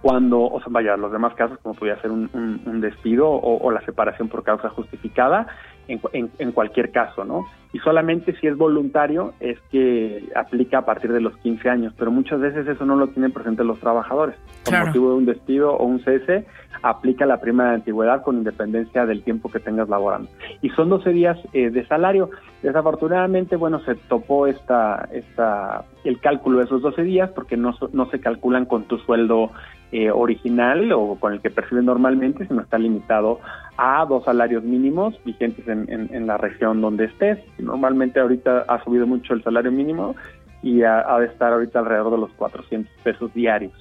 [0.02, 4.28] cuando, o sea, vaya, los demás casos como podría ser un, despido o, la separación
[4.28, 5.46] por causa justificada,
[5.88, 6.00] en,
[6.38, 7.46] en, cualquier caso, ¿no?
[7.72, 12.10] Y solamente si es voluntario es que aplica a partir de los 15 años, pero
[12.10, 14.36] muchas veces eso no lo tienen presente los trabajadores.
[14.64, 16.46] Por motivo de un despido o un cese,
[16.82, 20.28] aplica la prima de antigüedad con independencia del tiempo que tengas laborando.
[20.60, 22.30] Y son 12 días eh, de salario.
[22.62, 28.10] Desafortunadamente, bueno, se topó esta, esta, el cálculo de esos 12 días porque no, no
[28.10, 29.50] se calculan con tu sueldo
[29.92, 33.40] eh, original o con el que perciben normalmente, sino está limitado
[33.76, 37.38] a dos salarios mínimos vigentes en, en, la región donde estés.
[37.62, 40.14] Normalmente ahorita ha subido mucho el salario mínimo
[40.62, 43.72] y ha, de estar ahorita alrededor de los 400 pesos diarios.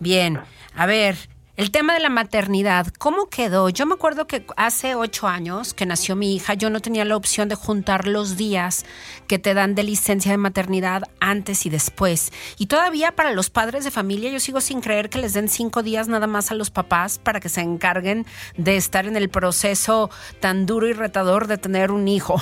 [0.00, 0.38] Bien,
[0.74, 1.16] a ver,
[1.56, 3.68] el tema de la maternidad, ¿cómo quedó?
[3.68, 7.16] Yo me acuerdo que hace ocho años que nació mi hija, yo no tenía la
[7.16, 8.84] opción de juntar los días
[9.26, 12.32] que te dan de licencia de maternidad antes y después.
[12.58, 15.82] Y todavía para los padres de familia, yo sigo sin creer que les den cinco
[15.82, 18.24] días nada más a los papás para que se encarguen
[18.56, 22.40] de estar en el proceso tan duro y retador de tener un hijo.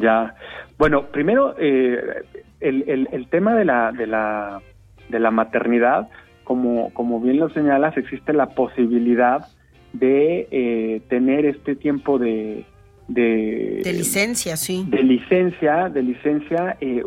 [0.00, 0.34] Ya,
[0.78, 2.24] bueno, primero eh,
[2.60, 4.60] el, el, tema de la, de la,
[5.08, 6.08] de la maternidad
[6.42, 9.46] como, como bien lo señalas, existe la posibilidad
[9.92, 12.64] de eh, tener este tiempo de,
[13.08, 14.86] de, licencia, sí.
[14.88, 17.02] De licencia, de licencia, eh,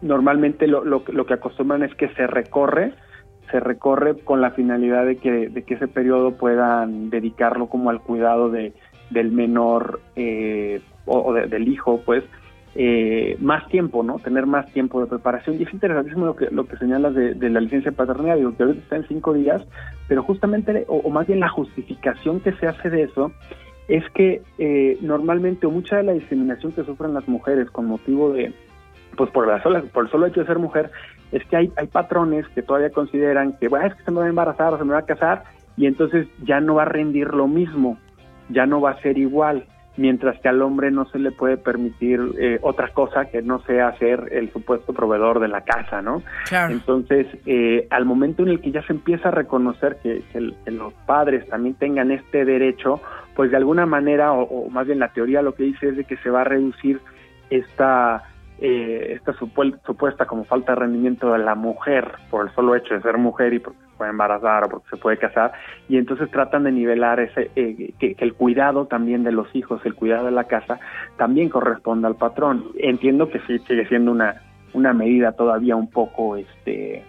[0.00, 2.92] normalmente lo, lo, lo que acostumbran es que se recorre,
[3.50, 8.00] se recorre con la finalidad de que, de que ese periodo puedan dedicarlo como al
[8.00, 8.72] cuidado de,
[9.10, 12.24] del menor eh, o, del hijo, pues,
[12.74, 14.18] eh, más tiempo, ¿no?
[14.18, 15.56] Tener más tiempo de preparación.
[15.58, 18.64] Y es interesantísimo lo que, lo que señalas de, la licencia de paternidad, digo que
[18.64, 19.62] ahorita está en cinco días,
[20.08, 23.32] pero justamente, o, más bien la justificación que se hace de eso,
[23.88, 28.32] es que eh, normalmente o mucha de la discriminación que sufren las mujeres con motivo
[28.32, 28.52] de,
[29.16, 30.90] pues por, la sola, por el solo hecho de ser mujer,
[31.32, 34.26] es que hay, hay patrones que todavía consideran que, bueno, es que se me va
[34.26, 35.44] a embarazar o se me va a casar,
[35.78, 37.96] y entonces ya no va a rendir lo mismo,
[38.50, 39.64] ya no va a ser igual
[39.96, 43.96] mientras que al hombre no se le puede permitir eh, otra cosa que no sea
[43.98, 46.22] ser el supuesto proveedor de la casa, ¿no?
[46.68, 50.22] Entonces, eh, al momento en el que ya se empieza a reconocer que,
[50.66, 53.00] los padres también tengan este derecho,
[53.34, 56.16] pues de alguna manera, o, más bien la teoría lo que dice es de que
[56.18, 57.00] se va a reducir
[57.50, 58.24] esta
[58.58, 63.02] eh, esta supuesta como falta de rendimiento de la mujer por el solo hecho de
[63.02, 65.52] ser mujer y porque se puede embarazar o porque se puede casar
[65.88, 69.94] y entonces tratan de nivelar ese eh, que, el cuidado también de los hijos el
[69.94, 70.80] cuidado de la casa
[71.18, 72.64] también corresponde al patrón.
[72.78, 74.42] Entiendo que sí sigue siendo una
[74.72, 77.02] una medida todavía un poco este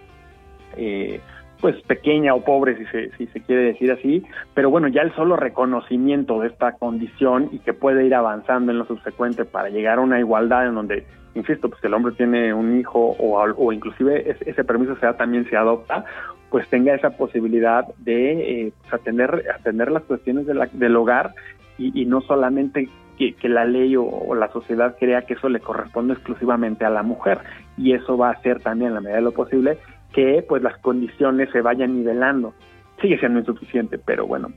[0.76, 1.20] eh,
[1.60, 4.22] pues pequeña o pobre si se, si se quiere decir así,
[4.54, 8.78] pero bueno, ya el solo reconocimiento de esta condición y que puede ir avanzando en
[8.78, 11.06] lo subsecuente para llegar a una igualdad en donde,
[11.38, 15.48] insisto, pues que el hombre tiene un hijo o, o inclusive ese, permiso sea también
[15.48, 16.04] se adopta,
[16.50, 21.34] pues tenga esa posibilidad de eh, pues, atender, atender las cuestiones del hogar
[21.78, 26.84] y, no solamente que, la ley o, la sociedad crea que eso le corresponde exclusivamente
[26.84, 27.38] a la mujer
[27.76, 29.78] y eso va a ser también, en la medida de lo posible,
[30.12, 32.54] que pues las condiciones se vayan nivelando.
[33.00, 34.48] Sigue siendo insuficiente, pero bueno,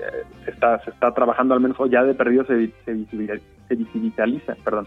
[0.00, 4.54] eh, se, está, se está trabajando al menos, o ya de perdido se, se, visibiliza,
[4.62, 4.86] perdón.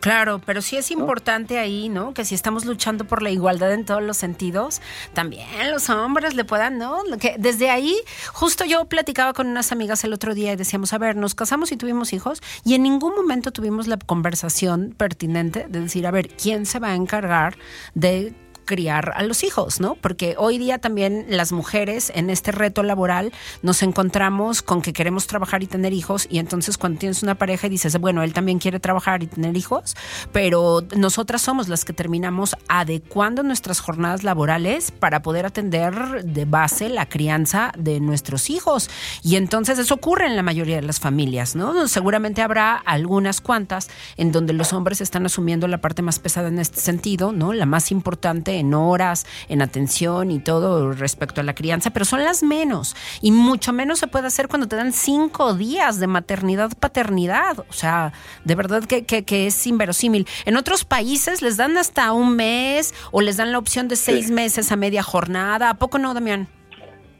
[0.00, 2.14] Claro, pero sí es importante ahí, ¿no?
[2.14, 4.80] Que si estamos luchando por la igualdad en todos los sentidos,
[5.14, 7.02] también los hombres le puedan, ¿no?
[7.18, 7.96] Que desde ahí,
[8.32, 11.72] justo yo platicaba con unas amigas el otro día y decíamos, a ver, nos casamos
[11.72, 16.28] y tuvimos hijos y en ningún momento tuvimos la conversación pertinente de decir, a ver,
[16.28, 17.56] ¿quién se va a encargar
[17.94, 18.34] de
[18.66, 19.94] criar a los hijos, ¿no?
[19.94, 25.26] Porque hoy día también las mujeres en este reto laboral nos encontramos con que queremos
[25.26, 28.58] trabajar y tener hijos y entonces cuando tienes una pareja y dices, bueno, él también
[28.58, 29.96] quiere trabajar y tener hijos,
[30.32, 36.88] pero nosotras somos las que terminamos adecuando nuestras jornadas laborales para poder atender de base
[36.88, 38.90] la crianza de nuestros hijos.
[39.22, 41.88] Y entonces eso ocurre en la mayoría de las familias, ¿no?
[41.88, 46.58] Seguramente habrá algunas cuantas en donde los hombres están asumiendo la parte más pesada en
[46.58, 47.52] este sentido, ¿no?
[47.52, 52.24] La más importante en horas, en atención y todo respecto a la crianza, pero son
[52.24, 52.96] las menos.
[53.22, 57.60] Y mucho menos se puede hacer cuando te dan cinco días de maternidad, paternidad.
[57.68, 58.12] O sea,
[58.44, 60.26] de verdad que, que, es inverosímil.
[60.44, 64.30] En otros países les dan hasta un mes o les dan la opción de seis
[64.30, 65.70] meses a media jornada.
[65.70, 66.48] ¿A poco no, Damián?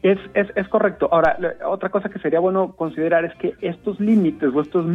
[0.03, 1.09] Es, es, es, correcto.
[1.11, 4.85] Ahora, otra cosa que sería bueno considerar es que estos límites o estos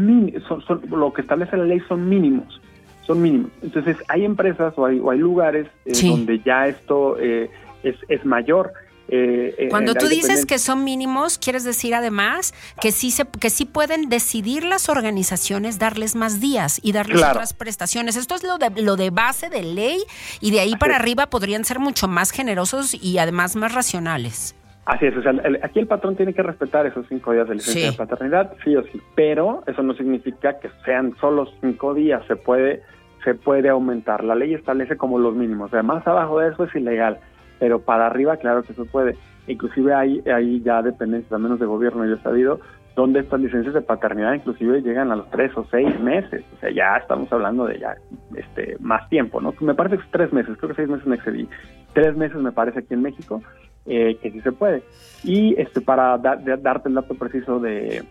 [0.48, 2.60] son, son, lo que establece la ley son mínimos
[3.06, 3.50] son mínimos.
[3.62, 7.50] Entonces hay empresas o hay, o hay lugares eh, donde ya esto eh,
[7.82, 8.72] es, es mayor.
[9.08, 13.66] Eh, Cuando tú dices que son mínimos, quieres decir además que sí se, que sí
[13.66, 18.16] pueden decidir las organizaciones darles más días y darles otras prestaciones.
[18.16, 20.02] Esto es lo de lo de base de ley
[20.40, 24.54] y de ahí para arriba podrían ser mucho más generosos y además más racionales.
[24.84, 27.92] Así es, o sea, aquí el patrón tiene que respetar esos cinco días de licencia
[27.92, 32.34] de paternidad, sí o sí, pero eso no significa que sean solo cinco días, se
[32.34, 32.82] puede,
[33.22, 34.24] se puede aumentar.
[34.24, 37.20] La ley establece como los mínimos, o sea, más abajo de eso es ilegal,
[37.60, 39.16] pero para arriba claro que se puede.
[39.46, 42.58] Inclusive hay, hay ya dependencias, al menos de gobierno, yo he sabido,
[42.94, 46.70] donde estas licencias de paternidad inclusive llegan a los tres o seis meses, o sea,
[46.70, 47.96] ya estamos hablando de ya
[48.36, 49.54] este más tiempo, ¿no?
[49.60, 51.48] Me parece que es tres meses, creo que seis meses me excedí,
[51.94, 53.42] tres meses me parece aquí en México,
[53.86, 54.82] eh, que sí se puede.
[55.24, 58.04] Y este para darte el dato preciso de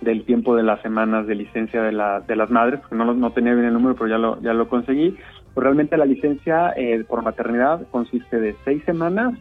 [0.00, 3.30] del tiempo de las semanas de licencia de, la, de las madres, porque no, no
[3.30, 5.16] tenía bien el número, pero ya lo, ya lo conseguí,
[5.54, 9.34] pues realmente la licencia eh, por maternidad consiste de seis semanas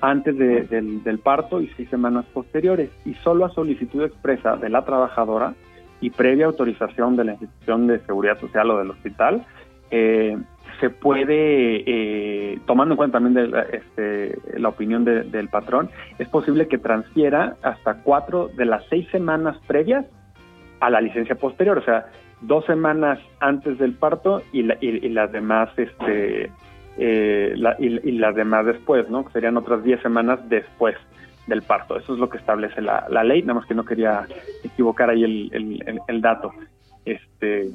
[0.00, 4.84] antes del, del, parto y seis semanas posteriores, y solo a solicitud expresa de la
[4.84, 5.54] trabajadora
[6.00, 9.44] y previa autorización de la institución de seguridad social o del hospital,
[9.90, 10.38] eh,
[10.78, 16.28] se puede, eh, tomando en cuenta también de la, este, la opinión del patrón, es
[16.28, 20.06] posible que transfiera hasta cuatro de las seis semanas previas
[20.80, 22.06] a la licencia posterior, o sea,
[22.40, 26.50] dos semanas antes del parto y, las demás, este,
[27.00, 29.24] eh, y, las demás después, ¿no?
[29.24, 30.96] Que serían otras diez semanas después
[31.46, 31.96] del parto.
[31.96, 34.26] Eso es lo que establece la, ley, nada más que no quería
[34.62, 36.52] equivocar ahí el, el dato.
[37.04, 37.70] Este,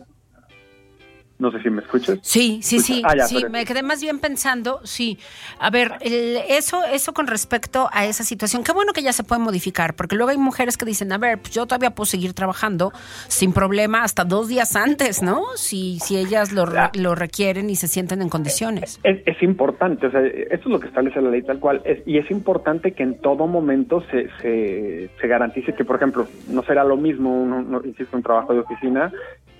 [1.38, 2.17] No sé si me escuchas.
[2.21, 3.01] Sí, sí, sí.
[3.05, 5.19] Ah, ya, sí, pero- me quedé más bien pensando, sí.
[5.59, 9.23] A ver, el- eso, eso con respecto a esa situación, qué bueno que ya se
[9.25, 12.33] puede modificar, porque luego hay mujeres que dicen, a ver, pues yo todavía puedo seguir
[12.33, 12.93] trabajando
[13.27, 15.41] sin problema hasta dos días antes, ¿no?
[15.57, 19.01] Si, si ellas lo, lo requieren y se sienten en condiciones.
[19.03, 21.99] Es, es importante, o sea, esto es lo que establece la ley tal cual, es-
[22.07, 26.63] y es importante que en todo momento se, se, se garantice que, por ejemplo, no
[26.63, 29.11] será lo mismo, un, un- insisto, un trabajo de oficina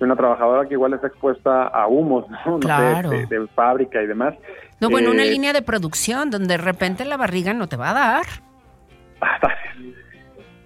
[0.04, 2.38] una trabajadora que igual está expuesta a humos, ¿no?
[2.46, 3.10] No sé, Claro.
[3.10, 4.34] de, de fábrica y demás.
[4.80, 7.90] No, bueno, una Eh, línea de producción donde de repente la barriga no te va
[7.90, 8.24] a dar.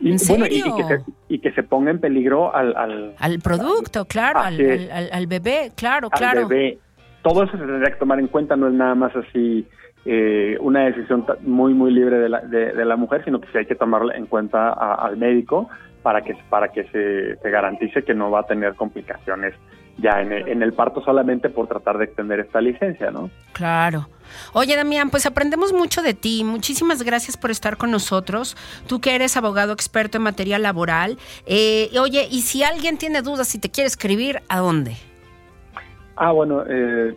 [0.00, 0.76] y, ¿En bueno, y- serio?
[0.76, 4.90] que se, y que se ponga en peligro al, al, Al producto, claro, al, es.
[4.90, 6.48] al- al- al bebé, claro, al claro.
[6.48, 6.78] bebé.
[7.22, 9.66] Todo eso se tendría que tomar en cuenta, no es nada más así
[10.06, 13.58] eh, una decisión muy, muy libre de la, de, de la mujer, sino que sí
[13.58, 15.68] hay que tomarla en cuenta a- al médico
[16.02, 19.54] para que, para que se, se garantice que no va a tener complicaciones
[19.98, 23.30] ya en el, en el parto solamente por tratar de extender esta licencia, ¿no?
[23.52, 24.08] Claro.
[24.52, 26.42] Oye, Damián, pues aprendemos mucho de ti.
[26.44, 28.56] Muchísimas gracias por estar con nosotros.
[28.86, 31.18] Tú que eres abogado experto en materia laboral.
[31.46, 34.96] Eh, oye, y si alguien tiene dudas, si te quiere escribir, ¿a dónde?
[36.16, 37.16] Ah, bueno, eh,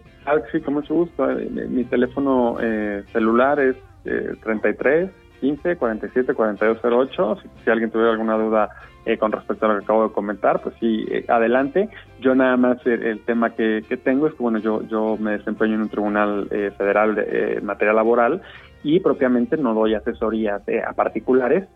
[0.51, 1.29] sí, con mucho gusto.
[1.29, 3.75] Eh, Mi, mi teléfono eh, celular es
[4.05, 5.09] eh, 33
[5.43, 7.37] 15 47 42 08.
[7.41, 8.69] Si, si alguien tuviera alguna duda
[9.05, 11.89] eh, con respecto a lo que acabo de comentar, pues sí, eh, adelante.
[12.21, 15.75] Yo nada más el, tema que, que tengo es que, bueno, yo, yo me desempeño
[15.75, 18.41] en un tribunal eh, federal de eh, en materia laboral
[18.83, 21.67] y propiamente no doy asesorías eh, a particulares.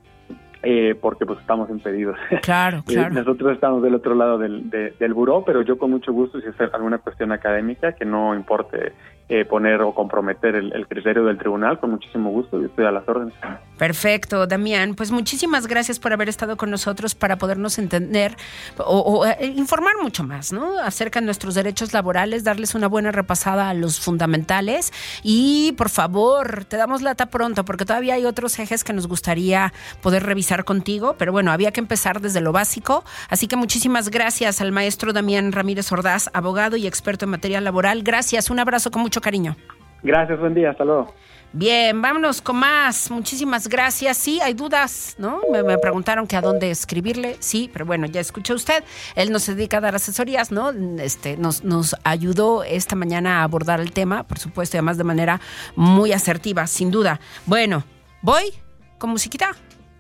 [0.70, 2.18] Eh, porque pues estamos impedidos.
[2.42, 3.14] Claro, Eh, claro.
[3.14, 6.48] Nosotros estamos del otro lado del, de- del buró, pero yo con mucho gusto, si
[6.48, 8.92] es alguna cuestión académica que no importe
[9.30, 12.92] eh, poner o comprometer el, el criterio del tribunal, con muchísimo gusto, yo estoy a
[12.92, 13.34] las órdenes.
[13.78, 14.96] Perfecto, Damián.
[14.96, 18.36] Pues muchísimas gracias por haber estado con nosotros para podernos entender
[18.78, 20.80] o, o, eh, informar mucho más, ¿no?
[20.80, 24.92] Acerca de nuestros derechos laborales, darles una buena repasada a los fundamentales
[25.24, 29.74] y por favor, te damos lata pronto porque todavía hay otros ejes que nos gustaría
[30.02, 33.04] poder revisar contigo, pero bueno, había que empezar desde lo básico.
[33.30, 38.04] Así que muchísimas gracias al maestro Damián Ramírez Ordaz, abogado y experto en materia laboral.
[38.04, 39.56] Gracias, un abrazo con mucho cariño.
[40.04, 41.14] Gracias, buen día, hasta luego.
[41.54, 43.10] Bien, vámonos con más.
[43.10, 44.18] Muchísimas gracias.
[44.18, 45.42] Sí, hay dudas, ¿no?
[45.52, 47.38] Me, me preguntaron que a dónde escribirle.
[47.40, 48.84] Sí, pero bueno, ya escuchó usted.
[49.16, 50.72] Él nos dedica a dar asesorías, ¿no?
[51.00, 55.06] Este, nos, nos ayudó esta mañana a abordar el tema, por supuesto, y además de
[55.06, 55.40] manera
[55.76, 57.20] muy asertiva, sin duda.
[57.46, 57.84] Bueno,
[58.22, 58.54] voy
[58.98, 59.56] con musiquita.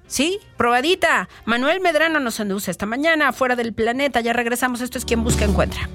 [0.07, 1.29] Sí, probadita.
[1.45, 4.21] Manuel Medrano nos conduce esta mañana fuera del planeta.
[4.21, 4.81] Ya regresamos.
[4.81, 5.89] Esto es quien busca encuentra.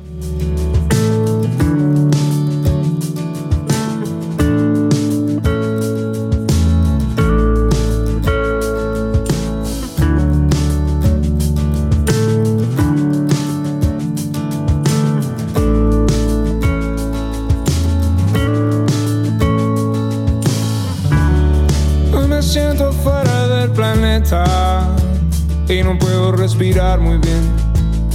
[25.82, 27.50] No puedo respirar muy bien.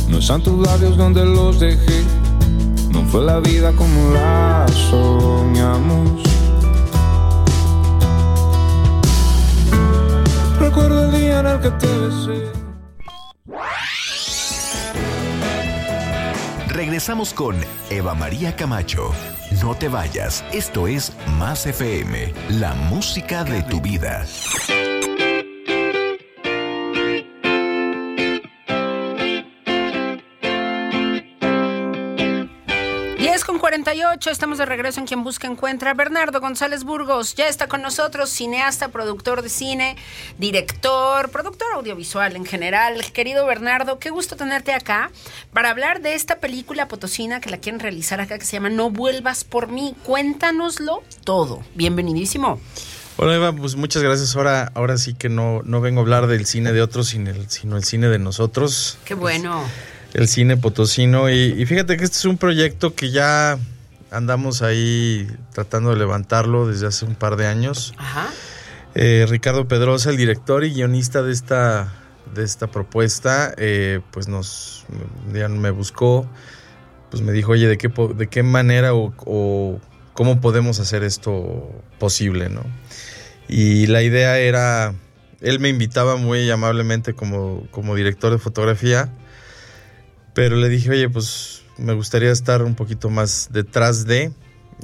[0.07, 2.03] No están tus labios donde los dejé.
[2.91, 6.24] No fue la vida como la soñamos.
[10.59, 12.51] Recuerdo el día en el que te besé.
[16.68, 17.55] Regresamos con
[17.89, 19.11] Eva María Camacho.
[19.63, 24.26] No te vayas, esto es Más FM, la música de tu vida.
[33.88, 35.93] 10 con 48, estamos de regreso en Quien Busca Encuentra.
[35.93, 39.95] Bernardo González Burgos ya está con nosotros, cineasta, productor de cine,
[40.38, 43.01] director, productor audiovisual en general.
[43.13, 45.09] Querido Bernardo, qué gusto tenerte acá
[45.53, 48.89] para hablar de esta película potosina que la quieren realizar acá que se llama No
[48.89, 49.95] vuelvas por mí.
[50.03, 51.63] Cuéntanoslo todo.
[51.75, 52.59] Bienvenidísimo.
[53.15, 54.35] Hola Eva, pues muchas gracias.
[54.35, 57.49] Ahora, ahora sí que no, no vengo a hablar del cine de otros, sino el,
[57.49, 58.97] sino el cine de nosotros.
[59.05, 59.63] Qué bueno.
[60.13, 61.29] El cine potosino.
[61.29, 63.57] Y, y fíjate que este es un proyecto que ya
[64.11, 67.93] andamos ahí tratando de levantarlo desde hace un par de años.
[67.97, 68.29] Ajá.
[68.95, 71.93] Eh, Ricardo Pedrosa, el director y guionista de esta,
[72.33, 74.85] de esta propuesta, eh, pues nos
[75.33, 76.27] ya me buscó,
[77.11, 79.79] pues me dijo, oye, ¿de qué, de qué manera o, o
[80.13, 82.63] cómo podemos hacer esto posible, no?
[83.47, 84.93] Y la idea era,
[85.41, 89.09] él me invitaba muy amablemente como, como director de fotografía,
[90.33, 94.32] pero le dije, oye, pues me gustaría estar un poquito más detrás de,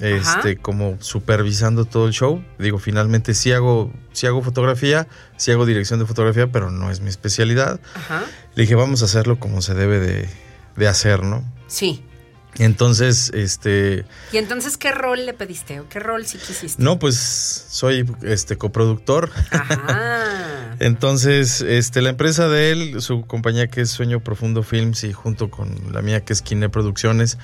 [0.01, 0.37] Ajá.
[0.37, 2.43] este, como supervisando todo el show.
[2.59, 7.01] Digo, finalmente sí hago, sí hago fotografía, sí hago dirección de fotografía, pero no es
[7.01, 7.79] mi especialidad.
[7.95, 8.23] Ajá.
[8.55, 10.29] Le dije, vamos a hacerlo como se debe de,
[10.75, 11.43] de hacer, ¿no?
[11.67, 12.03] Sí.
[12.59, 14.05] Entonces, este...
[14.31, 16.81] ¿Y entonces qué rol le pediste o qué rol sí quisiste?
[16.81, 19.31] No, pues soy este coproductor.
[19.51, 20.75] Ajá.
[20.79, 25.49] Entonces, este, la empresa de él, su compañía que es Sueño Profundo Films y junto
[25.49, 27.37] con la mía que es Kine Producciones,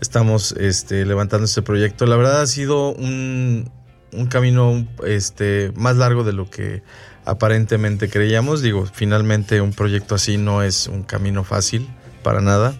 [0.00, 2.06] estamos este, levantando este proyecto.
[2.06, 3.70] La verdad ha sido un,
[4.12, 6.82] un camino este, más largo de lo que
[7.24, 8.62] aparentemente creíamos.
[8.62, 11.88] Digo, finalmente un proyecto así no es un camino fácil
[12.22, 12.78] para nada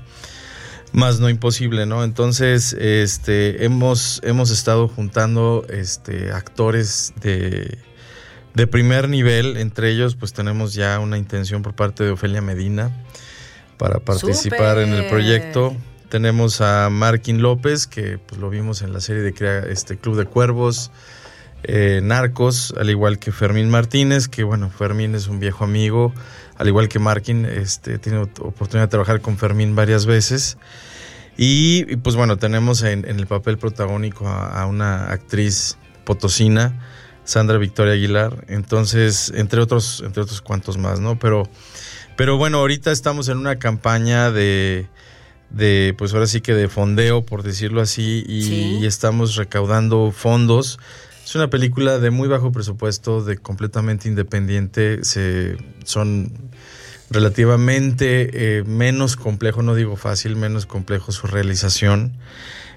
[0.96, 2.04] más no imposible, ¿no?
[2.04, 7.76] Entonces, este, hemos, hemos estado juntando este, actores de,
[8.54, 12.90] de primer nivel, entre ellos, pues tenemos ya una intención por parte de Ofelia Medina
[13.76, 15.76] para participar en el proyecto.
[16.08, 20.24] Tenemos a Markin López, que pues, lo vimos en la serie de este, Club de
[20.24, 20.90] Cuervos,
[21.62, 26.12] eh, Narcos, al igual que Fermín Martínez, que bueno, Fermín es un viejo amigo,
[26.56, 30.58] al igual que Markin, este, tiene oportunidad de trabajar con Fermín varias veces.
[31.36, 36.80] Y, pues bueno, tenemos en, el papel protagónico a, una actriz potosina,
[37.24, 38.46] Sandra Victoria Aguilar.
[38.48, 41.18] Entonces, entre otros, entre otros cuantos más, ¿no?
[41.18, 41.42] Pero,
[42.16, 44.88] pero bueno, ahorita estamos en una campaña de,
[45.50, 50.78] de pues ahora sí que de fondeo, por decirlo así, y, estamos recaudando fondos.
[51.26, 55.02] Es una película de muy bajo presupuesto, de completamente independiente.
[55.02, 56.30] Se, son
[57.10, 62.12] relativamente eh, menos complejo, no digo fácil, menos complejo su realización.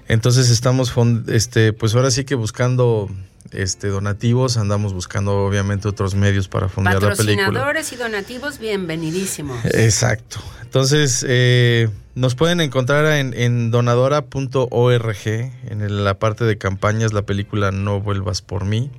[0.08, 0.92] Entonces estamos,
[1.28, 3.08] este, pues ahora sí que buscando
[3.52, 7.46] este, donativos, andamos buscando obviamente otros medios para fondear la película.
[7.46, 9.64] Patrocinadores y donativos, bienvenidísimos.
[9.64, 10.40] Exacto.
[10.62, 17.72] Entonces, eh, nos pueden encontrar en, en donadora.org, en la parte de campañas, la película
[17.72, 18.90] No vuelvas por mí.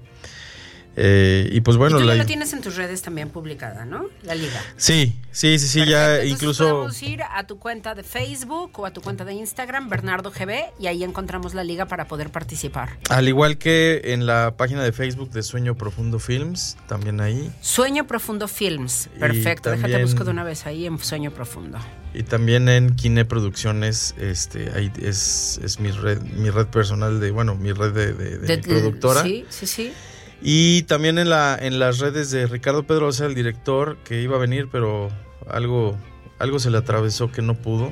[0.97, 4.07] Eh, y pues bueno, tú ya lo tienes en tus redes también publicada, ¿no?
[4.23, 4.61] La liga.
[4.75, 6.65] Sí, sí, sí, sí, ya incluso.
[6.65, 10.73] Podemos ir a tu cuenta de Facebook o a tu cuenta de Instagram, Bernardo GB,
[10.79, 12.97] y ahí encontramos la liga para poder participar.
[13.09, 17.49] Al igual que en la página de Facebook de Sueño Profundo Films, también ahí.
[17.61, 19.71] Sueño Profundo Films, perfecto.
[19.71, 21.79] Déjate busco de una vez ahí en Sueño Profundo.
[22.13, 27.31] Y también en Kine Producciones, este, ahí es, es mi red, mi red personal de,
[27.31, 29.23] bueno, mi red de, de productora.
[29.23, 29.93] Sí, sí, sí.
[30.41, 34.39] Y también en, la, en las redes de Ricardo Pedrosa, el director, que iba a
[34.39, 35.09] venir, pero
[35.47, 35.95] algo,
[36.39, 37.91] algo se le atravesó que no pudo.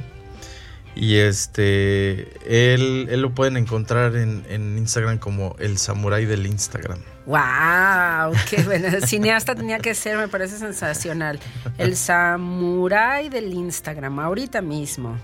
[0.95, 6.99] Y este, él, él lo pueden encontrar en, Instagram como el samurái del Instagram.
[7.27, 8.35] ¡Wow!
[8.49, 8.87] ¡Qué bueno!
[8.87, 11.39] El cineasta tenía que ser, me parece sensacional.
[11.77, 15.17] El samurái del Instagram, ahorita mismo.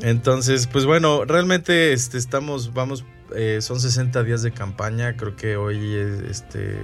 [0.00, 3.04] Entonces, pues bueno, realmente este, estamos, vamos
[3.34, 5.94] eh, son 60 días de campaña, creo que hoy
[6.30, 6.78] este,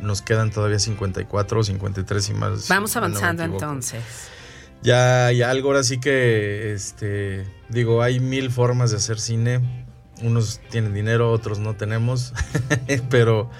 [0.00, 2.68] nos quedan todavía 54 o 53 y más.
[2.68, 4.02] Vamos avanzando entonces.
[4.82, 9.60] Ya, ya algo ahora sí que, este, digo, hay mil formas de hacer cine.
[10.22, 12.32] Unos tienen dinero, otros no tenemos,
[13.10, 13.50] pero,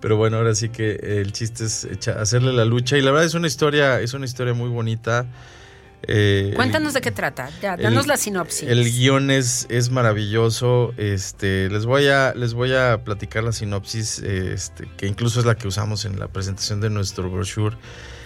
[0.00, 3.34] pero bueno, ahora sí que el chiste es hacerle la lucha y la verdad es
[3.34, 5.26] una historia, es una historia muy bonita.
[6.04, 8.68] Eh, Cuéntanos de qué trata, ya, danos la sinopsis.
[8.68, 10.94] El guion es, es maravilloso.
[10.96, 15.56] Este, les voy a, les voy a platicar la sinopsis, este, que incluso es la
[15.56, 17.76] que usamos en la presentación de nuestro brochure.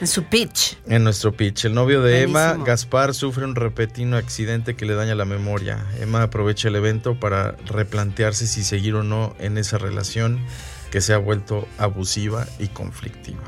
[0.01, 0.79] En su pitch.
[0.87, 1.65] En nuestro pitch.
[1.65, 5.87] El novio de Emma, Gaspar, sufre un repentino accidente que le daña la memoria.
[6.01, 10.45] Emma aprovecha el evento para replantearse si seguir o no en esa relación
[10.91, 13.43] que se ha vuelto abusiva y conflictiva.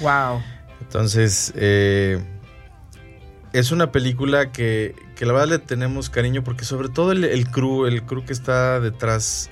[0.00, 0.42] Wow.
[0.80, 2.22] Entonces, eh,
[3.52, 7.86] es una película que, la verdad le tenemos cariño porque sobre todo el, el, crew,
[7.86, 9.50] el crew que está detrás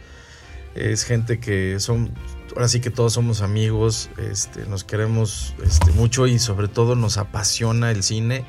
[0.76, 2.12] es gente que son,
[2.54, 7.16] ahora sí que todos somos amigos, este, nos queremos este, mucho y sobre todo nos
[7.16, 8.44] apasiona el cine.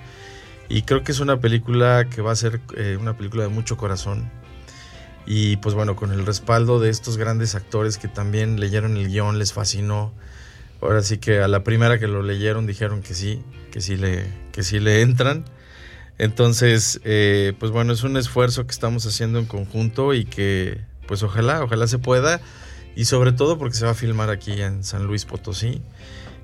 [0.70, 3.78] Y creo que es una película que va a ser eh, una película de mucho
[3.78, 4.30] corazón.
[5.26, 9.40] Y pues bueno, con el respaldo de estos grandes actores que también leyeron el guion,
[9.40, 10.14] les fascinó.
[10.82, 14.26] Ahora sí que a la primera que lo leyeron dijeron que sí, que sí le,
[14.52, 15.46] que sí le entran.
[16.18, 21.24] Entonces, eh, pues bueno, es un esfuerzo que estamos haciendo en conjunto y que pues
[21.24, 22.42] ojalá, ojalá se pueda.
[22.96, 25.82] Y sobre todo porque se va a filmar aquí en San Luis Potosí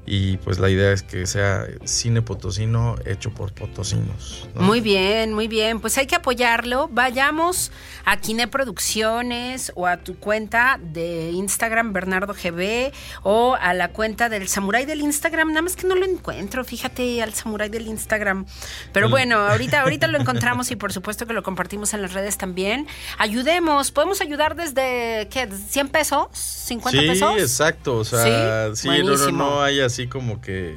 [0.05, 4.49] y pues la idea es que sea cine potosino hecho por potosinos.
[4.53, 5.79] Muy bien, muy bien.
[5.79, 6.89] Pues hay que apoyarlo.
[6.91, 7.71] Vayamos
[8.03, 12.91] a Kine Producciones o a tu cuenta de Instagram Bernardo GB
[13.23, 15.49] o a la cuenta del Samurai del Instagram.
[15.49, 16.65] Nada más que no lo encuentro.
[16.65, 18.45] Fíjate al Samurai del Instagram.
[18.91, 22.37] Pero bueno, ahorita, ahorita lo encontramos y por supuesto que lo compartimos en las redes
[22.37, 22.87] también.
[23.19, 23.91] Ayudemos.
[23.91, 25.47] Podemos ayudar desde ¿qué?
[25.49, 26.27] ¿100 pesos?
[26.33, 27.33] ¿50 pesos?
[27.35, 27.97] Sí, exacto.
[27.99, 30.75] O sea, sí, no, no, no hay así como que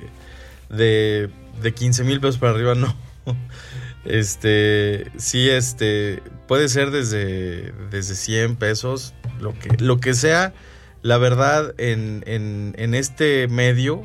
[0.69, 1.31] de,
[1.63, 2.95] de 15 mil pesos para arriba, no.
[4.05, 10.55] Este, sí, este, puede ser desde, desde 100 pesos, lo que, lo que sea.
[11.03, 14.05] La verdad, en, en, en este medio,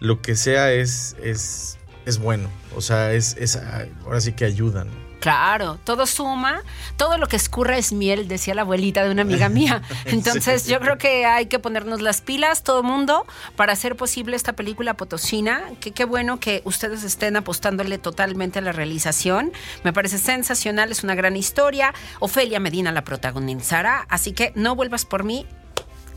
[0.00, 2.50] lo que sea es, es, es bueno.
[2.74, 3.56] O sea, es, es
[4.04, 4.88] ahora sí que ayudan.
[5.20, 6.62] Claro, todo suma,
[6.96, 9.82] todo lo que escurra es miel, decía la abuelita de una amiga mía.
[10.04, 14.52] Entonces yo creo que hay que ponernos las pilas, todo mundo, para hacer posible esta
[14.52, 15.62] película potosina.
[15.80, 19.52] Que qué bueno que ustedes estén apostándole totalmente a la realización.
[19.84, 21.94] Me parece sensacional, es una gran historia.
[22.20, 25.46] Ofelia Medina la protagonizará, así que no vuelvas por mí,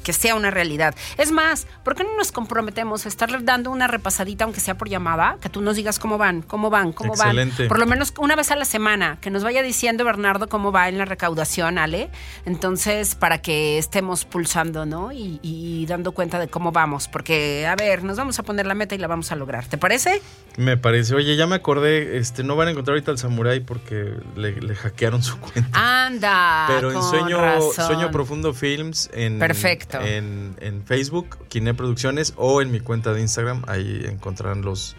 [0.03, 0.95] que sea una realidad.
[1.17, 4.89] Es más, ¿por qué no nos comprometemos a estar dando una repasadita, aunque sea por
[4.89, 7.63] llamada, que tú nos digas cómo van, cómo van, cómo Excelente.
[7.63, 7.69] van?
[7.69, 10.89] Por lo menos una vez a la semana, que nos vaya diciendo Bernardo cómo va
[10.89, 12.09] en la recaudación, Ale.
[12.45, 15.11] Entonces, para que estemos pulsando, ¿no?
[15.11, 18.75] Y, y dando cuenta de cómo vamos, porque, a ver, nos vamos a poner la
[18.75, 19.65] meta y la vamos a lograr.
[19.65, 20.21] ¿Te parece?
[20.57, 21.15] Me parece.
[21.15, 24.75] Oye, ya me acordé, este, no van a encontrar ahorita al samurái porque le, le
[24.75, 26.05] hackearon su cuenta.
[26.05, 26.65] Anda.
[26.67, 27.87] Pero en Sueño, razón.
[27.87, 29.88] Sueño Profundo Films en, Perfecto.
[29.93, 34.95] En, Facebook, Kine Producciones o en mi cuenta de Instagram, ahí encontrarán los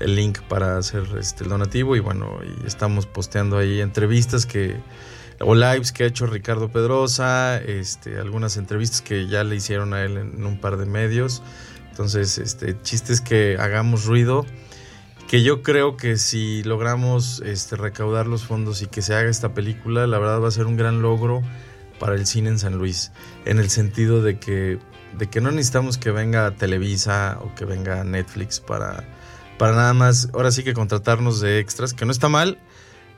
[0.00, 1.96] el link para hacer este el donativo.
[1.96, 4.76] Y bueno, y estamos posteando ahí entrevistas que
[5.40, 10.02] o lives que ha hecho Ricardo Pedrosa, este algunas entrevistas que ya le hicieron a
[10.02, 11.42] él en, un par de medios.
[11.90, 14.44] Entonces, este chistes que hagamos ruido
[15.28, 19.54] que yo creo que si logramos este, recaudar los fondos y que se haga esta
[19.54, 21.42] película, la verdad va a ser un gran logro
[21.98, 23.12] para el cine en San Luis,
[23.44, 24.78] en el sentido de que,
[25.16, 29.04] de que no necesitamos que venga Televisa o que venga Netflix para,
[29.58, 32.58] para nada más, ahora sí que contratarnos de extras, que no está mal,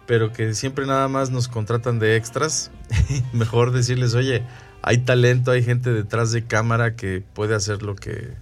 [0.06, 2.70] pero que siempre nada más nos contratan de extras.
[3.32, 4.44] Mejor decirles, oye,
[4.82, 8.34] hay talento, hay gente detrás de cámara que puede hacer lo que,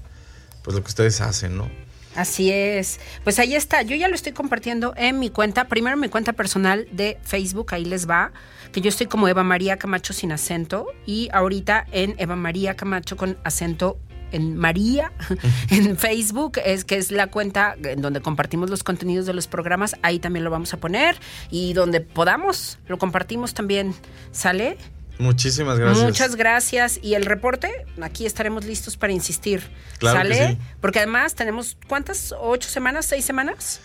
[0.62, 1.68] pues lo que ustedes hacen, ¿no?
[2.15, 3.01] Así es.
[3.25, 3.83] Pues ahí está.
[3.83, 5.67] Yo ya lo estoy compartiendo en mi cuenta.
[5.67, 8.33] Primero mi cuenta personal de Facebook, ahí les va.
[8.73, 10.87] Que yo estoy como Eva María Camacho sin acento.
[11.07, 13.99] Y ahorita en Eva María Camacho con acento
[14.33, 15.12] en María,
[15.71, 19.97] en Facebook, es que es la cuenta en donde compartimos los contenidos de los programas.
[20.03, 21.17] Ahí también lo vamos a poner.
[21.51, 23.95] Y donde podamos, lo compartimos también.
[24.33, 24.77] ¿Sale?
[25.19, 26.05] Muchísimas gracias.
[26.05, 26.99] Muchas gracias.
[27.03, 29.62] Y el reporte, aquí estaremos listos para insistir.
[29.99, 30.49] Claro que ¿Sale?
[30.55, 30.59] sí.
[30.81, 32.35] Porque además tenemos, ¿cuántas?
[32.39, 33.07] ¿Ocho semanas?
[33.07, 33.81] ¿Seis semanas?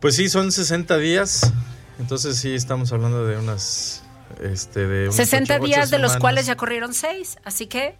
[0.00, 1.52] Pues sí, son 60 días.
[1.98, 4.02] Entonces sí, estamos hablando de unas...
[4.42, 7.36] Este, de unas 60 ocho- ocho días, de los cuales ya corrieron seis.
[7.44, 7.96] Así que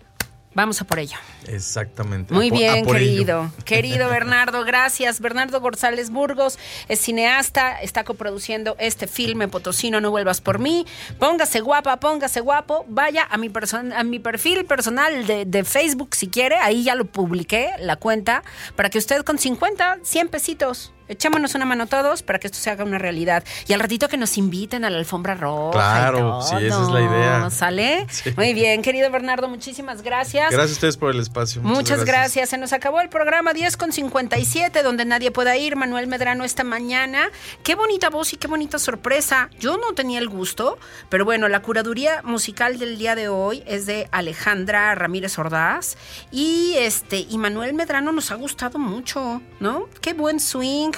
[0.56, 1.16] vamos a por ello.
[1.46, 2.34] Exactamente.
[2.34, 2.92] Muy por- bien, ello.
[2.92, 3.52] querido.
[3.64, 5.20] Querido Bernardo, gracias.
[5.20, 10.86] Bernardo González Burgos es cineasta, está coproduciendo este filme Potosino, no vuelvas por mí.
[11.20, 12.84] Póngase guapa, póngase guapo.
[12.88, 13.52] Vaya a mi,
[13.94, 16.56] a mi perfil personal de, de Facebook si quiere.
[16.56, 18.42] Ahí ya lo publiqué, la cuenta,
[18.74, 20.92] para que usted con 50, 100 pesitos.
[21.08, 23.44] Echémonos una mano todos para que esto se haga una realidad.
[23.66, 25.70] Y al ratito que nos inviten a la alfombra roja.
[25.70, 27.50] y Claro, sí, esa es la idea.
[27.50, 28.06] ¿Sale?
[28.10, 28.32] Sí.
[28.36, 30.50] Muy bien, querido Bernardo, muchísimas gracias.
[30.50, 31.62] Gracias a ustedes por el espacio.
[31.62, 32.48] Muchas, gracias.
[32.50, 35.76] Se nos acabó el programa 10 con 57, donde nadie pueda ir.
[35.76, 37.28] Manuel Medrano esta mañana.
[37.62, 39.50] Qué bonita voz y qué bonita sorpresa.
[39.58, 40.78] Yo no tenía el gusto,
[41.08, 45.96] pero bueno, la curaduría musical del día de hoy es de Alejandra Ramírez Ordaz.
[46.30, 49.88] Y este, y Manuel Medrano nos ha gustado mucho, ¿no?
[50.00, 50.92] Qué buen swing.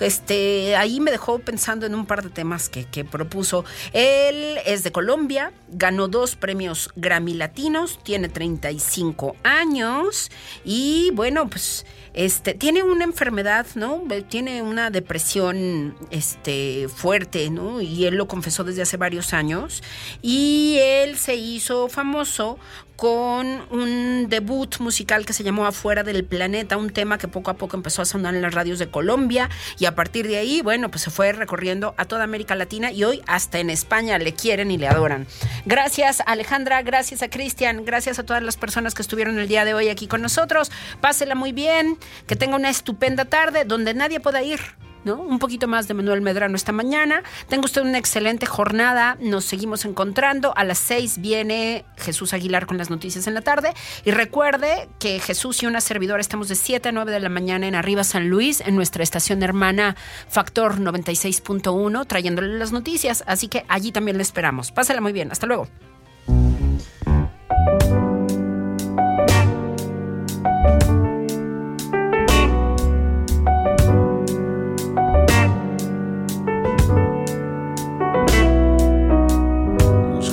[0.00, 3.64] Este, ahí me dejó pensando en un par de temas que, que propuso.
[3.92, 10.30] Él es de Colombia, ganó dos premios Grammy Latinos, tiene 35 años
[10.64, 11.84] y bueno, pues
[12.14, 14.02] este tiene una enfermedad, ¿no?
[14.28, 17.80] Tiene una depresión este fuerte, ¿no?
[17.80, 19.82] Y él lo confesó desde hace varios años
[20.22, 22.58] y él se hizo famoso
[23.00, 27.54] con un debut musical que se llamó Afuera del Planeta, un tema que poco a
[27.54, 29.48] poco empezó a sonar en las radios de Colombia
[29.78, 33.04] y a partir de ahí, bueno, pues se fue recorriendo a toda América Latina y
[33.04, 35.26] hoy hasta en España le quieren y le adoran.
[35.64, 39.72] Gracias Alejandra, gracias a Cristian, gracias a todas las personas que estuvieron el día de
[39.72, 40.70] hoy aquí con nosotros.
[41.00, 41.96] Pásela muy bien,
[42.26, 44.60] que tenga una estupenda tarde donde nadie pueda ir.
[45.04, 45.16] ¿No?
[45.20, 47.22] Un poquito más de Manuel Medrano esta mañana.
[47.48, 49.16] Tenga usted una excelente jornada.
[49.20, 50.52] Nos seguimos encontrando.
[50.56, 53.72] A las 6 viene Jesús Aguilar con las noticias en la tarde.
[54.04, 57.66] Y recuerde que Jesús y una servidora estamos de 7 a 9 de la mañana
[57.66, 59.96] en Arriba San Luis, en nuestra estación hermana
[60.28, 63.24] Factor 96.1, trayéndole las noticias.
[63.26, 64.72] Así que allí también le esperamos.
[64.72, 65.30] Pásala muy bien.
[65.30, 65.68] Hasta luego.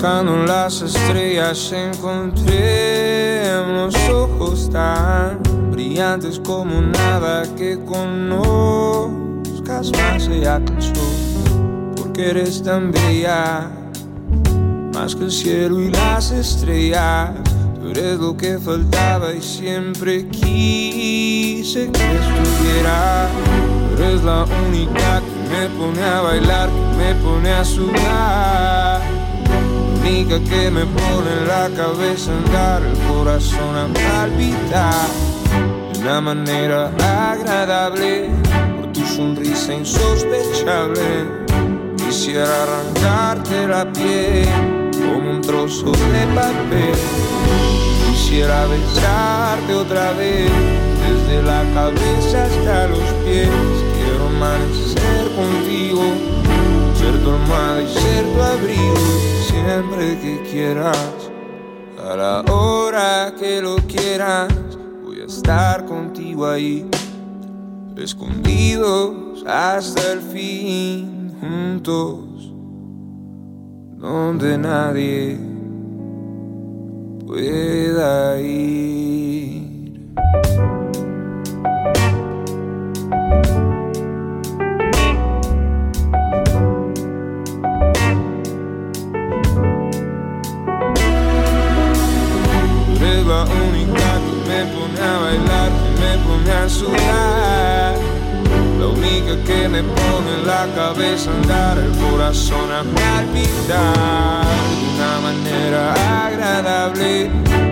[0.07, 5.37] Buscando las estrellas encontré unos ojos tan
[5.69, 10.93] brillantes como nada que conozcas más allá sol.
[11.97, 13.69] porque eres tan bella,
[14.93, 17.31] más que el cielo y las estrellas.
[17.81, 23.27] Tú eres lo que faltaba y siempre quise que estuviera.
[23.89, 29.16] Tú eres la única que me pone a bailar, que me pone a sudar.
[30.07, 35.07] Que me pone la cabeza a andar, el corazón a palpitar.
[35.93, 36.91] De una manera
[37.31, 38.29] agradable,
[38.79, 41.25] por tu sonrisa insospechable.
[41.97, 44.47] Quisiera arrancarte la piel
[44.93, 46.95] como un trozo de papel.
[48.11, 50.49] Quisiera besarte otra vez,
[51.03, 53.49] desde la cabeza hasta los pies.
[53.93, 56.03] Quiero amanecer contigo,
[57.07, 58.95] ser tu almohada y ser tu abrigo,
[59.47, 61.31] siempre que quieras.
[62.03, 64.53] A la hora que lo quieras,
[65.03, 66.85] voy a estar contigo ahí,
[67.95, 72.51] escondidos hasta el fin, juntos,
[73.97, 75.39] donde nadie
[77.25, 79.67] pueda ir.
[93.49, 97.95] Única que me pone a bailar, que me pone a sudar.
[98.79, 104.45] La única que me pone en la cabeza andar, el corazón a palpitar
[104.79, 105.93] de una manera
[106.27, 107.29] agradable.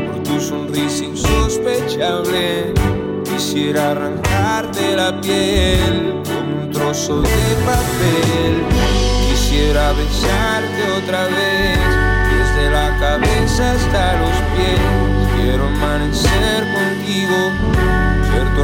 [0.07, 2.73] Por tu sonrisa insospechable,
[3.23, 8.63] quisiera arrancarte la piel como un trozo de papel.
[9.30, 11.78] Quisiera besarte otra vez,
[12.32, 15.05] desde la cabeza hasta los pies.
[15.76, 17.51] Amanecer contigo,
[18.32, 18.61] ser tu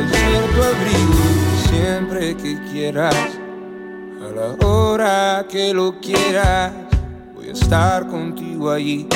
[0.00, 1.24] y ser tu abrigo,
[1.68, 3.14] siempre que quieras,
[4.20, 6.72] a la hora que lo quieras,
[7.34, 9.06] voy a estar contigo allí,